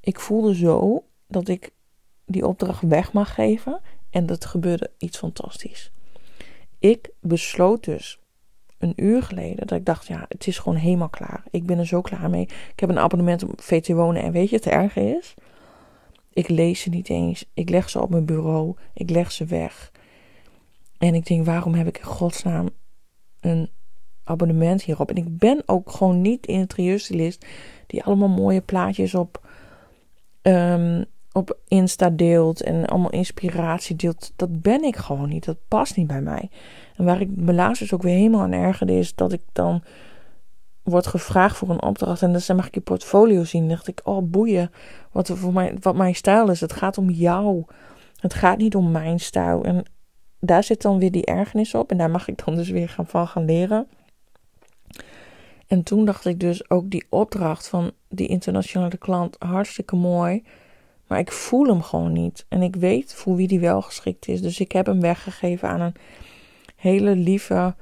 ik 0.00 0.20
voelde 0.20 0.54
zo 0.54 1.04
dat 1.26 1.48
ik 1.48 1.70
die 2.26 2.46
opdracht 2.46 2.82
weg 2.82 3.12
mag 3.12 3.34
geven. 3.34 3.80
En 4.10 4.26
dat 4.26 4.44
gebeurde 4.44 4.90
iets 4.98 5.18
fantastisch. 5.18 5.92
Ik 6.78 7.10
besloot 7.20 7.84
dus 7.84 8.20
een 8.78 8.92
uur 8.96 9.22
geleden 9.22 9.66
dat 9.66 9.78
ik 9.78 9.84
dacht, 9.84 10.06
ja, 10.06 10.24
het 10.28 10.46
is 10.46 10.58
gewoon 10.58 10.78
helemaal 10.78 11.08
klaar. 11.08 11.44
Ik 11.50 11.66
ben 11.66 11.78
er 11.78 11.86
zo 11.86 12.00
klaar 12.00 12.30
mee. 12.30 12.42
Ik 12.72 12.80
heb 12.80 12.88
een 12.88 12.98
abonnement 12.98 13.42
op 13.42 13.60
VT 13.60 13.88
Wonen 13.88 14.22
en 14.22 14.32
weet 14.32 14.50
je, 14.50 14.56
het 14.56 14.66
erge 14.66 15.18
is, 15.18 15.34
ik 16.32 16.48
lees 16.48 16.80
ze 16.80 16.88
niet 16.88 17.08
eens. 17.08 17.44
Ik 17.54 17.68
leg 17.68 17.90
ze 17.90 18.00
op 18.00 18.10
mijn 18.10 18.24
bureau. 18.24 18.76
Ik 18.94 19.10
leg 19.10 19.32
ze 19.32 19.44
weg. 19.44 19.92
En 20.98 21.14
ik 21.14 21.26
denk, 21.26 21.46
waarom 21.46 21.74
heb 21.74 21.86
ik 21.86 21.98
in 21.98 22.04
godsnaam 22.04 22.68
een 23.40 23.70
abonnement 24.24 24.82
hierop? 24.82 25.10
En 25.10 25.16
ik 25.16 25.38
ben 25.38 25.62
ook 25.66 25.90
gewoon 25.90 26.20
niet 26.20 26.46
in 26.46 26.60
het 26.60 26.60
interieurstylist 26.60 27.46
die 27.86 28.04
allemaal 28.04 28.28
mooie 28.28 28.60
plaatjes 28.60 29.14
op, 29.14 29.48
um, 30.42 31.04
op 31.32 31.58
Insta 31.68 32.10
deelt 32.10 32.62
en 32.62 32.86
allemaal 32.86 33.10
inspiratie 33.10 33.96
deelt. 33.96 34.32
Dat 34.36 34.62
ben 34.62 34.82
ik 34.82 34.96
gewoon 34.96 35.28
niet. 35.28 35.44
Dat 35.44 35.56
past 35.68 35.96
niet 35.96 36.06
bij 36.06 36.20
mij. 36.20 36.50
En 36.96 37.04
waar 37.04 37.20
ik 37.20 37.28
me 37.36 37.52
laatst 37.52 37.80
dus 37.80 37.92
ook 37.92 38.02
weer 38.02 38.16
helemaal 38.16 38.40
aan 38.40 38.52
ergerde, 38.52 38.98
is 38.98 39.14
dat 39.14 39.32
ik 39.32 39.42
dan 39.52 39.82
word 40.82 41.06
gevraagd 41.06 41.56
voor 41.56 41.70
een 41.70 41.82
opdracht 41.82 42.22
en 42.22 42.32
dan 42.46 42.56
mag 42.56 42.66
ik 42.66 42.74
je 42.74 42.80
portfolio 42.80 43.44
zien. 43.44 43.60
Dan 43.60 43.70
dacht 43.70 43.88
ik, 43.88 44.00
oh 44.04 44.30
boeien, 44.30 44.70
wat, 45.12 45.30
voor 45.34 45.52
mij, 45.52 45.76
wat 45.80 45.94
mijn 45.94 46.14
stijl 46.14 46.50
is. 46.50 46.60
Het 46.60 46.72
gaat 46.72 46.98
om 46.98 47.10
jou. 47.10 47.64
Het 48.16 48.34
gaat 48.34 48.58
niet 48.58 48.74
om 48.74 48.90
mijn 48.90 49.20
stijl. 49.20 49.64
En 49.64 49.84
daar 50.40 50.64
zit 50.64 50.82
dan 50.82 50.98
weer 50.98 51.10
die 51.10 51.24
ergernis 51.24 51.74
op. 51.74 51.90
En 51.90 51.96
daar 51.96 52.10
mag 52.10 52.28
ik 52.28 52.44
dan 52.44 52.54
dus 52.54 52.70
weer 52.70 52.88
gaan, 52.88 53.06
van 53.06 53.26
gaan 53.28 53.44
leren. 53.44 53.86
En 55.72 55.82
toen 55.82 56.04
dacht 56.04 56.26
ik 56.26 56.40
dus 56.40 56.70
ook 56.70 56.90
die 56.90 57.06
opdracht 57.08 57.68
van 57.68 57.92
die 58.08 58.28
internationale 58.28 58.96
klant 58.96 59.36
hartstikke 59.38 59.96
mooi. 59.96 60.44
Maar 61.06 61.18
ik 61.18 61.32
voel 61.32 61.66
hem 61.66 61.82
gewoon 61.82 62.12
niet. 62.12 62.46
En 62.48 62.62
ik 62.62 62.76
weet 62.76 63.14
voor 63.14 63.36
wie 63.36 63.48
die 63.48 63.60
wel 63.60 63.82
geschikt 63.82 64.28
is. 64.28 64.42
Dus 64.42 64.60
ik 64.60 64.72
heb 64.72 64.86
hem 64.86 65.00
weggegeven 65.00 65.68
aan 65.68 65.80
een 65.80 65.94
hele 66.76 67.16
lieve 67.16 67.74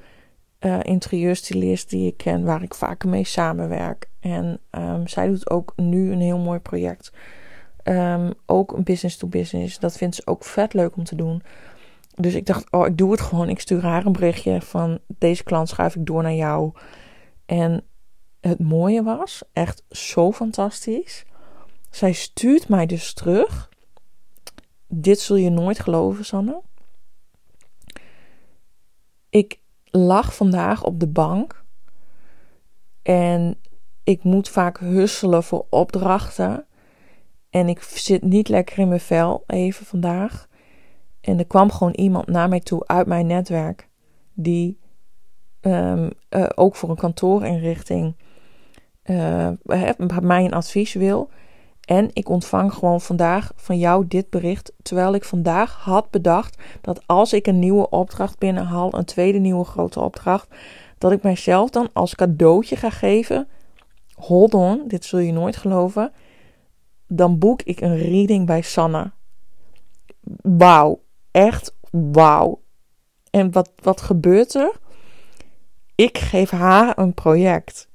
uh, 0.59 0.79
interieurstylist 0.81 1.89
die 1.89 2.07
ik 2.07 2.17
ken, 2.17 2.43
waar 2.43 2.63
ik 2.63 2.73
vaker 2.73 3.09
mee 3.09 3.23
samenwerk. 3.23 4.09
En 4.19 4.59
um, 4.71 5.07
zij 5.07 5.27
doet 5.27 5.49
ook 5.49 5.73
nu 5.75 6.11
een 6.11 6.21
heel 6.21 6.39
mooi 6.39 6.59
project. 6.59 7.13
Um, 7.83 8.33
ook 8.45 8.71
een 8.71 8.83
business 8.83 9.17
to 9.17 9.27
business. 9.27 9.79
Dat 9.79 9.97
vindt 9.97 10.15
ze 10.15 10.21
ook 10.25 10.43
vet 10.43 10.73
leuk 10.73 10.95
om 10.95 11.03
te 11.03 11.15
doen. 11.15 11.43
Dus 12.15 12.33
ik 12.33 12.45
dacht, 12.45 12.71
oh, 12.71 12.87
ik 12.87 12.97
doe 12.97 13.11
het 13.11 13.21
gewoon. 13.21 13.49
Ik 13.49 13.59
stuur 13.59 13.81
haar 13.81 14.05
een 14.05 14.11
berichtje 14.11 14.61
van 14.61 14.99
deze 15.07 15.43
klant 15.43 15.69
schuif 15.69 15.95
ik 15.95 16.05
door 16.05 16.23
naar 16.23 16.33
jou. 16.33 16.71
En 17.51 17.83
het 18.39 18.59
mooie 18.59 19.03
was, 19.03 19.43
echt 19.53 19.83
zo 19.89 20.31
fantastisch. 20.31 21.25
Zij 21.89 22.13
stuurt 22.13 22.69
mij 22.69 22.85
dus 22.85 23.13
terug. 23.13 23.69
Dit 24.87 25.19
zul 25.19 25.35
je 25.35 25.49
nooit 25.49 25.79
geloven, 25.79 26.25
Sanne. 26.25 26.61
Ik 29.29 29.59
lag 29.85 30.35
vandaag 30.35 30.83
op 30.83 30.99
de 30.99 31.07
bank 31.07 31.63
en 33.01 33.59
ik 34.03 34.23
moet 34.23 34.49
vaak 34.49 34.79
husselen 34.79 35.43
voor 35.43 35.65
opdrachten. 35.69 36.65
En 37.49 37.67
ik 37.67 37.81
zit 37.81 38.23
niet 38.23 38.47
lekker 38.47 38.79
in 38.79 38.87
mijn 38.87 38.99
vel 38.99 39.43
even 39.47 39.85
vandaag. 39.85 40.47
En 41.21 41.39
er 41.39 41.47
kwam 41.47 41.71
gewoon 41.71 41.93
iemand 41.93 42.27
naar 42.27 42.49
mij 42.49 42.59
toe 42.59 42.87
uit 42.87 43.07
mijn 43.07 43.27
netwerk. 43.27 43.89
Die 44.33 44.80
um, 45.61 46.09
uh, 46.29 46.45
ook 46.55 46.75
voor 46.75 46.89
een 46.89 46.95
kantoorinrichting 46.95 48.15
uh, 49.05 49.49
mij 50.21 50.45
een 50.45 50.53
advies 50.53 50.93
wil. 50.93 51.29
En 51.81 52.09
ik 52.13 52.29
ontvang 52.29 52.73
gewoon 52.73 53.01
vandaag 53.01 53.51
van 53.55 53.77
jou 53.77 54.07
dit 54.07 54.29
bericht. 54.29 54.73
Terwijl 54.81 55.13
ik 55.13 55.23
vandaag 55.23 55.73
had 55.73 56.09
bedacht 56.09 56.61
dat 56.81 57.01
als 57.05 57.33
ik 57.33 57.47
een 57.47 57.59
nieuwe 57.59 57.89
opdracht 57.89 58.37
binnenhaal, 58.37 58.93
een 58.93 59.05
tweede 59.05 59.37
nieuwe 59.37 59.65
grote 59.65 59.99
opdracht, 59.99 60.47
dat 60.97 61.11
ik 61.11 61.23
mijzelf 61.23 61.69
dan 61.69 61.89
als 61.93 62.15
cadeautje 62.15 62.75
ga 62.75 62.89
geven. 62.89 63.47
Hold 64.13 64.53
on, 64.53 64.83
dit 64.87 65.05
zul 65.05 65.19
je 65.19 65.31
nooit 65.31 65.57
geloven. 65.57 66.11
Dan 67.07 67.37
boek 67.37 67.61
ik 67.61 67.81
een 67.81 67.97
reading 67.97 68.45
bij 68.45 68.61
Sanne. 68.61 69.11
Wauw, 70.41 71.01
echt 71.31 71.75
wauw. 71.91 72.61
En 73.29 73.51
wat, 73.51 73.71
wat 73.75 74.01
gebeurt 74.01 74.53
er? 74.53 74.79
Ik 76.01 76.17
geef 76.17 76.49
haar 76.49 76.97
een 76.97 77.13
project. 77.13 77.89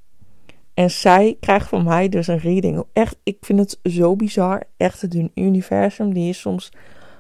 En 0.75 0.91
zij 0.91 1.37
krijgt 1.41 1.69
van 1.69 1.85
mij 1.85 2.09
dus 2.09 2.27
een 2.27 2.39
reading. 2.39 2.85
Echt, 2.93 3.17
ik 3.23 3.37
vind 3.41 3.59
het 3.59 3.79
zo 3.93 4.17
bizar. 4.17 4.63
Echt, 4.77 5.01
het 5.01 5.31
universum, 5.35 6.15
die 6.15 6.29
is 6.29 6.41
soms. 6.41 6.73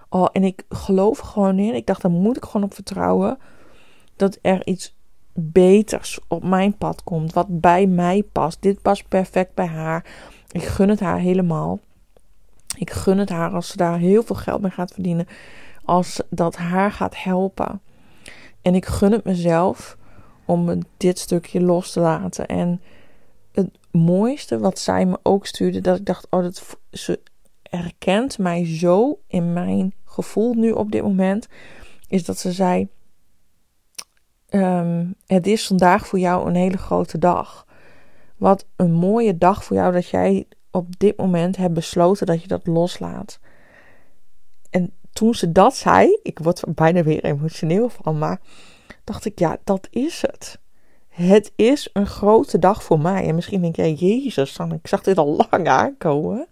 Oh, 0.09 0.27
en 0.33 0.45
ik 0.45 0.63
geloof 0.69 1.19
gewoon 1.19 1.59
in. 1.59 1.75
Ik 1.75 1.87
dacht, 1.87 2.03
daar 2.03 2.11
moet 2.11 2.37
ik 2.37 2.45
gewoon 2.45 2.67
op 2.67 2.75
vertrouwen. 2.75 3.39
Dat 4.17 4.39
er 4.43 4.67
iets 4.67 4.97
beters 5.35 6.19
op 6.29 6.45
mijn 6.45 6.77
pad 6.77 7.03
komt. 7.05 7.33
Wat 7.33 7.61
bij 7.61 7.87
mij 7.87 8.23
past. 8.33 8.63
Dit 8.63 8.83
past 8.83 9.09
perfect 9.09 9.55
bij 9.55 9.67
haar. 9.67 10.05
Ik 10.51 10.63
gun 10.63 10.89
het 10.89 11.01
haar 11.01 11.19
helemaal. 11.19 11.81
Ik 12.79 12.91
gun 12.91 13.19
het 13.19 13.31
haar 13.31 13.51
als 13.51 13.69
ze 13.69 13.77
daar 13.77 13.99
heel 13.99 14.23
veel 14.23 14.37
geld 14.37 14.61
mee 14.61 14.71
gaat 14.71 14.93
verdienen. 14.93 15.27
Als 15.85 16.23
dat 16.31 16.57
haar 16.57 16.93
gaat 16.93 17.23
helpen. 17.23 17.81
En 18.63 18.75
ik 18.75 18.87
gun 18.87 19.13
het 19.13 19.25
mezelf 19.25 19.97
om 20.47 20.83
dit 20.97 21.19
stukje 21.19 21.61
los 21.61 21.93
te 21.93 22.01
laten. 22.01 22.47
En 22.47 22.81
het 23.53 23.71
mooiste 23.91 24.59
wat 24.59 24.79
zij 24.79 25.07
me 25.07 25.19
ook 25.23 25.47
stuurde, 25.47 25.81
dat 25.81 25.99
ik 25.99 26.05
dacht, 26.05 26.27
oh, 26.31 26.47
ze 26.91 27.21
herkent 27.63 28.39
mij 28.39 28.67
zo 28.67 29.19
in 29.27 29.53
mijn 29.53 29.95
gevoel 30.05 30.55
nu 30.55 30.71
op 30.71 30.93
dit 30.93 31.03
moment, 31.03 31.49
is 32.09 32.25
dat 32.25 32.39
ze 32.39 32.53
zei, 32.53 32.89
um, 34.51 35.15
het 35.27 35.47
is 35.47 35.67
vandaag 35.67 36.07
voor 36.07 36.19
jou 36.19 36.49
een 36.49 36.55
hele 36.55 36.79
grote 36.79 37.19
dag. 37.19 37.67
Wat 38.37 38.67
een 38.77 38.93
mooie 38.93 39.39
dag 39.39 39.65
voor 39.65 39.77
jou 39.77 39.93
dat 39.93 40.09
jij 40.09 40.47
op 40.71 40.99
dit 40.99 41.17
moment 41.17 41.57
hebt 41.57 41.75
besloten 41.75 42.27
dat 42.27 42.43
je 42.43 42.49
dat 42.49 42.67
loslaat. 42.67 43.41
En 44.71 44.93
toen 45.13 45.35
ze 45.35 45.53
dat 45.53 45.77
zei, 45.77 46.19
ik 46.23 46.39
word 46.39 46.63
bijna 46.75 47.03
weer 47.03 47.25
emotioneel 47.25 47.89
van, 47.89 48.19
maar 48.19 48.41
dacht 49.07 49.25
ik, 49.25 49.39
ja, 49.39 49.57
dat 49.65 49.89
is 49.91 50.23
het. 50.23 50.59
Het 51.09 51.53
is 51.57 51.91
een 51.93 52.07
grote 52.07 52.59
dag 52.59 52.83
voor 52.83 53.01
mij. 53.01 53.27
En 53.27 53.35
misschien 53.35 53.61
denk 53.61 53.77
jij, 53.77 53.93
Jezus, 53.93 54.57
dan, 54.57 54.73
ik 54.73 54.87
zag 54.87 55.03
dit 55.03 55.19
al 55.19 55.47
lang 55.51 55.69
aankomen. 55.69 56.47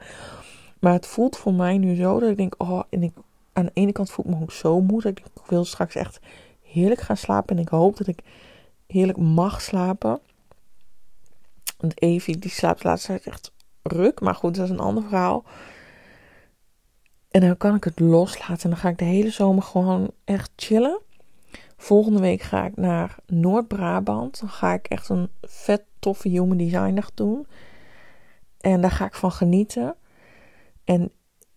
Maar 0.78 0.92
het 0.92 1.06
voelt 1.06 1.36
voor 1.36 1.54
mij 1.54 1.78
nu 1.78 1.94
zo 1.94 2.20
dat 2.20 2.30
ik 2.30 2.36
denk, 2.36 2.54
oh, 2.58 2.82
en 2.90 3.02
ik, 3.02 3.12
aan 3.52 3.64
de 3.64 3.70
ene 3.74 3.92
kant 3.92 4.10
voel 4.10 4.24
ik 4.24 4.30
me 4.30 4.42
ook 4.42 4.52
zo 4.52 4.80
moe. 4.80 5.02
Dat 5.02 5.18
ik, 5.18 5.24
wil 5.46 5.64
straks 5.64 5.94
echt 5.94 6.20
heerlijk 6.62 7.00
gaan 7.00 7.16
slapen. 7.16 7.56
En 7.56 7.62
ik 7.62 7.68
hoop 7.68 7.96
dat 7.96 8.06
ik 8.06 8.18
heerlijk 8.86 9.18
mag 9.18 9.60
slapen. 9.60 10.20
Want 11.78 12.02
Evie, 12.02 12.38
die 12.38 12.50
slaapt 12.50 12.82
de 12.82 12.88
laatste 12.88 13.06
tijd 13.06 13.26
echt 13.26 13.52
ruk. 13.82 14.20
Maar 14.20 14.34
goed, 14.34 14.54
dat 14.54 14.64
is 14.64 14.70
een 14.70 14.80
ander 14.80 15.02
verhaal. 15.02 15.44
En 17.30 17.40
dan 17.40 17.56
kan 17.56 17.74
ik 17.74 17.84
het 17.84 18.00
loslaten. 18.00 18.62
En 18.62 18.70
dan 18.70 18.78
ga 18.78 18.88
ik 18.88 18.98
de 18.98 19.04
hele 19.04 19.30
zomer 19.30 19.62
gewoon 19.62 20.10
echt 20.24 20.50
chillen. 20.56 21.00
Volgende 21.84 22.20
week 22.20 22.42
ga 22.42 22.64
ik 22.64 22.76
naar 22.76 23.16
Noord-Brabant. 23.26 24.40
Dan 24.40 24.48
ga 24.48 24.72
ik 24.72 24.86
echt 24.86 25.08
een 25.08 25.28
vet 25.42 25.84
toffe 25.98 26.28
human 26.28 26.56
design 26.56 26.94
dag 26.94 27.14
doen. 27.14 27.46
En 28.60 28.80
daar 28.80 28.90
ga 28.90 29.04
ik 29.04 29.14
van 29.14 29.32
genieten. 29.32 29.94
En 30.84 31.12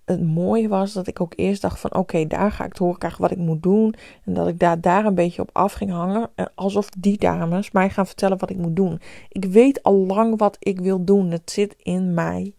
het 0.06 0.24
mooie 0.24 0.68
was 0.68 0.94
dat 0.94 1.08
ik 1.08 1.22
ook 1.22 1.34
eerst 1.36 1.62
dacht 1.62 1.80
van 1.80 1.96
oké, 1.96 2.26
daar 2.26 2.52
ga 2.52 2.66
ik 2.66 2.74
te 2.74 2.84
horen 2.84 2.98
krijgen 3.00 3.22
wat 3.22 3.32
ik 3.32 3.38
moet 3.38 3.64
doen. 3.64 3.96
En 4.26 4.34
dat 4.34 4.48
ik 4.48 4.60
daar, 4.60 4.82
daar 4.82 5.06
een 5.06 5.16
beetje 5.16 5.42
op 5.42 5.50
af 5.54 5.74
ging 5.74 5.92
hangen. 5.92 6.30
Alsof 6.56 6.90
die 6.90 7.18
dames 7.18 7.72
mij 7.72 7.90
gaan 7.90 8.08
vertellen 8.08 8.38
wat 8.38 8.50
ik 8.50 8.58
moet 8.58 8.76
doen. 8.76 9.02
Ik 9.30 9.46
weet 9.46 9.84
al 9.84 9.96
lang 9.96 10.38
wat 10.40 10.58
ik 10.60 10.80
wil 10.80 11.04
doen. 11.04 11.32
Het 11.32 11.52
zit 11.52 11.76
in 11.78 12.14
mij. 12.14 12.56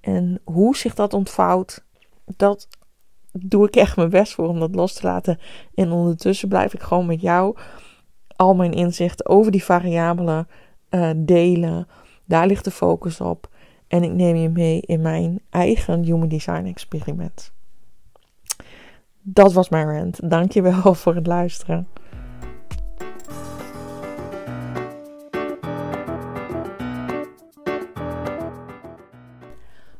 En 0.00 0.40
hoe 0.44 0.76
zich 0.76 0.94
dat 0.94 1.14
ontvouwt, 1.14 1.84
dat 2.24 2.68
doe 3.42 3.66
ik 3.66 3.76
echt 3.76 3.96
mijn 3.96 4.10
best 4.10 4.34
voor 4.34 4.48
om 4.48 4.60
dat 4.60 4.74
los 4.74 4.92
te 4.92 5.06
laten. 5.06 5.38
En 5.74 5.92
ondertussen 5.92 6.48
blijf 6.48 6.74
ik 6.74 6.82
gewoon 6.82 7.06
met 7.06 7.20
jou 7.20 7.56
al 8.36 8.54
mijn 8.54 8.72
inzichten 8.72 9.26
over 9.26 9.52
die 9.52 9.64
variabelen 9.64 10.48
uh, 10.90 11.10
delen. 11.16 11.88
Daar 12.24 12.46
ligt 12.46 12.64
de 12.64 12.70
focus 12.70 13.20
op. 13.20 13.48
En 13.88 14.02
ik 14.02 14.12
neem 14.12 14.36
je 14.36 14.48
mee 14.48 14.80
in 14.80 15.00
mijn 15.00 15.40
eigen 15.50 16.02
Human 16.02 16.28
Design 16.28 16.64
experiment. 16.66 17.52
Dat 19.22 19.52
was 19.52 19.68
mijn 19.68 19.98
rant. 19.98 20.30
Dankjewel 20.30 20.94
voor 21.02 21.14
het 21.14 21.26
luisteren. 21.26 21.88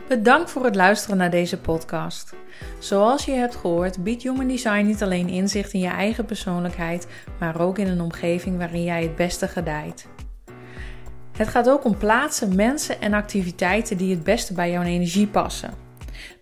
Bedankt 0.08 0.50
voor 0.50 0.64
het 0.64 0.74
luisteren 0.74 1.16
naar 1.16 1.30
deze 1.30 1.58
podcast. 1.58 2.34
Zoals 2.78 3.24
je 3.24 3.32
hebt 3.32 3.56
gehoord, 3.56 4.02
biedt 4.02 4.22
Human 4.22 4.48
Design 4.48 4.86
niet 4.86 5.02
alleen 5.02 5.28
inzicht 5.28 5.72
in 5.72 5.80
je 5.80 5.88
eigen 5.88 6.24
persoonlijkheid, 6.24 7.06
maar 7.38 7.60
ook 7.60 7.78
in 7.78 7.86
een 7.86 8.00
omgeving 8.00 8.56
waarin 8.58 8.84
jij 8.84 9.02
het 9.02 9.16
beste 9.16 9.48
gedijt. 9.48 10.06
Het 11.36 11.48
gaat 11.48 11.68
ook 11.68 11.84
om 11.84 11.98
plaatsen, 11.98 12.56
mensen 12.56 13.00
en 13.00 13.12
activiteiten 13.12 13.96
die 13.96 14.14
het 14.14 14.24
beste 14.24 14.52
bij 14.52 14.70
jouw 14.70 14.82
energie 14.82 15.26
passen. 15.26 15.74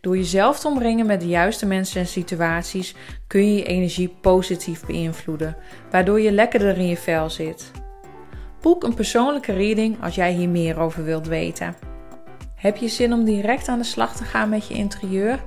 Door 0.00 0.16
jezelf 0.16 0.58
te 0.58 0.68
omringen 0.68 1.06
met 1.06 1.20
de 1.20 1.28
juiste 1.28 1.66
mensen 1.66 2.00
en 2.00 2.06
situaties 2.06 2.94
kun 3.26 3.46
je 3.46 3.56
je 3.56 3.64
energie 3.64 4.16
positief 4.20 4.86
beïnvloeden, 4.86 5.56
waardoor 5.90 6.20
je 6.20 6.32
lekkerder 6.32 6.78
in 6.78 6.86
je 6.86 6.96
vel 6.96 7.30
zit. 7.30 7.70
Boek 8.60 8.84
een 8.84 8.94
persoonlijke 8.94 9.52
reading 9.52 10.02
als 10.02 10.14
jij 10.14 10.32
hier 10.32 10.48
meer 10.48 10.78
over 10.78 11.04
wilt 11.04 11.26
weten. 11.26 11.94
Heb 12.56 12.76
je 12.76 12.88
zin 12.88 13.12
om 13.12 13.24
direct 13.24 13.68
aan 13.68 13.78
de 13.78 13.84
slag 13.84 14.16
te 14.16 14.24
gaan 14.24 14.48
met 14.48 14.68
je 14.68 14.74
interieur? 14.74 15.42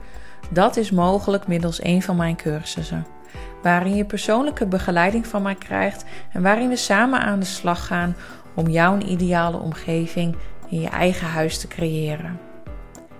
Dat 0.49 0.77
is 0.77 0.91
mogelijk 0.91 1.47
middels 1.47 1.83
een 1.83 2.01
van 2.01 2.15
mijn 2.15 2.35
cursussen, 2.35 3.05
waarin 3.61 3.95
je 3.95 4.05
persoonlijke 4.05 4.65
begeleiding 4.65 5.27
van 5.27 5.41
mij 5.41 5.55
krijgt 5.55 6.05
en 6.33 6.41
waarin 6.41 6.69
we 6.69 6.75
samen 6.75 7.19
aan 7.19 7.39
de 7.39 7.45
slag 7.45 7.87
gaan 7.87 8.15
om 8.55 8.67
jouw 8.67 8.97
ideale 8.97 9.57
omgeving 9.57 10.35
in 10.69 10.81
je 10.81 10.89
eigen 10.89 11.27
huis 11.27 11.59
te 11.59 11.67
creëren. 11.67 12.39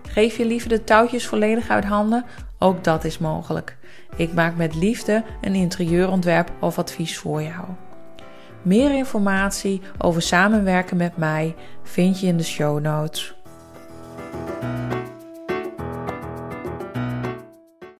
Geef 0.07 0.37
je 0.37 0.45
liever 0.45 0.69
de 0.69 0.83
touwtjes 0.83 1.27
volledig 1.27 1.69
uit 1.69 1.85
handen? 1.85 2.25
Ook 2.59 2.83
dat 2.83 3.03
is 3.03 3.17
mogelijk. 3.17 3.77
Ik 4.15 4.33
maak 4.33 4.55
met 4.55 4.75
liefde 4.75 5.23
een 5.41 5.55
interieurontwerp 5.55 6.51
of 6.59 6.77
advies 6.77 7.17
voor 7.17 7.41
jou. 7.41 7.65
Meer 8.61 8.95
informatie 8.95 9.81
over 9.97 10.21
samenwerken 10.21 10.97
met 10.97 11.17
mij 11.17 11.55
vind 11.83 12.19
je 12.19 12.27
in 12.27 12.37
de 12.37 12.43
show 12.43 12.79
notes. 12.79 13.38
Thank 14.49 14.63
you. 14.63 14.78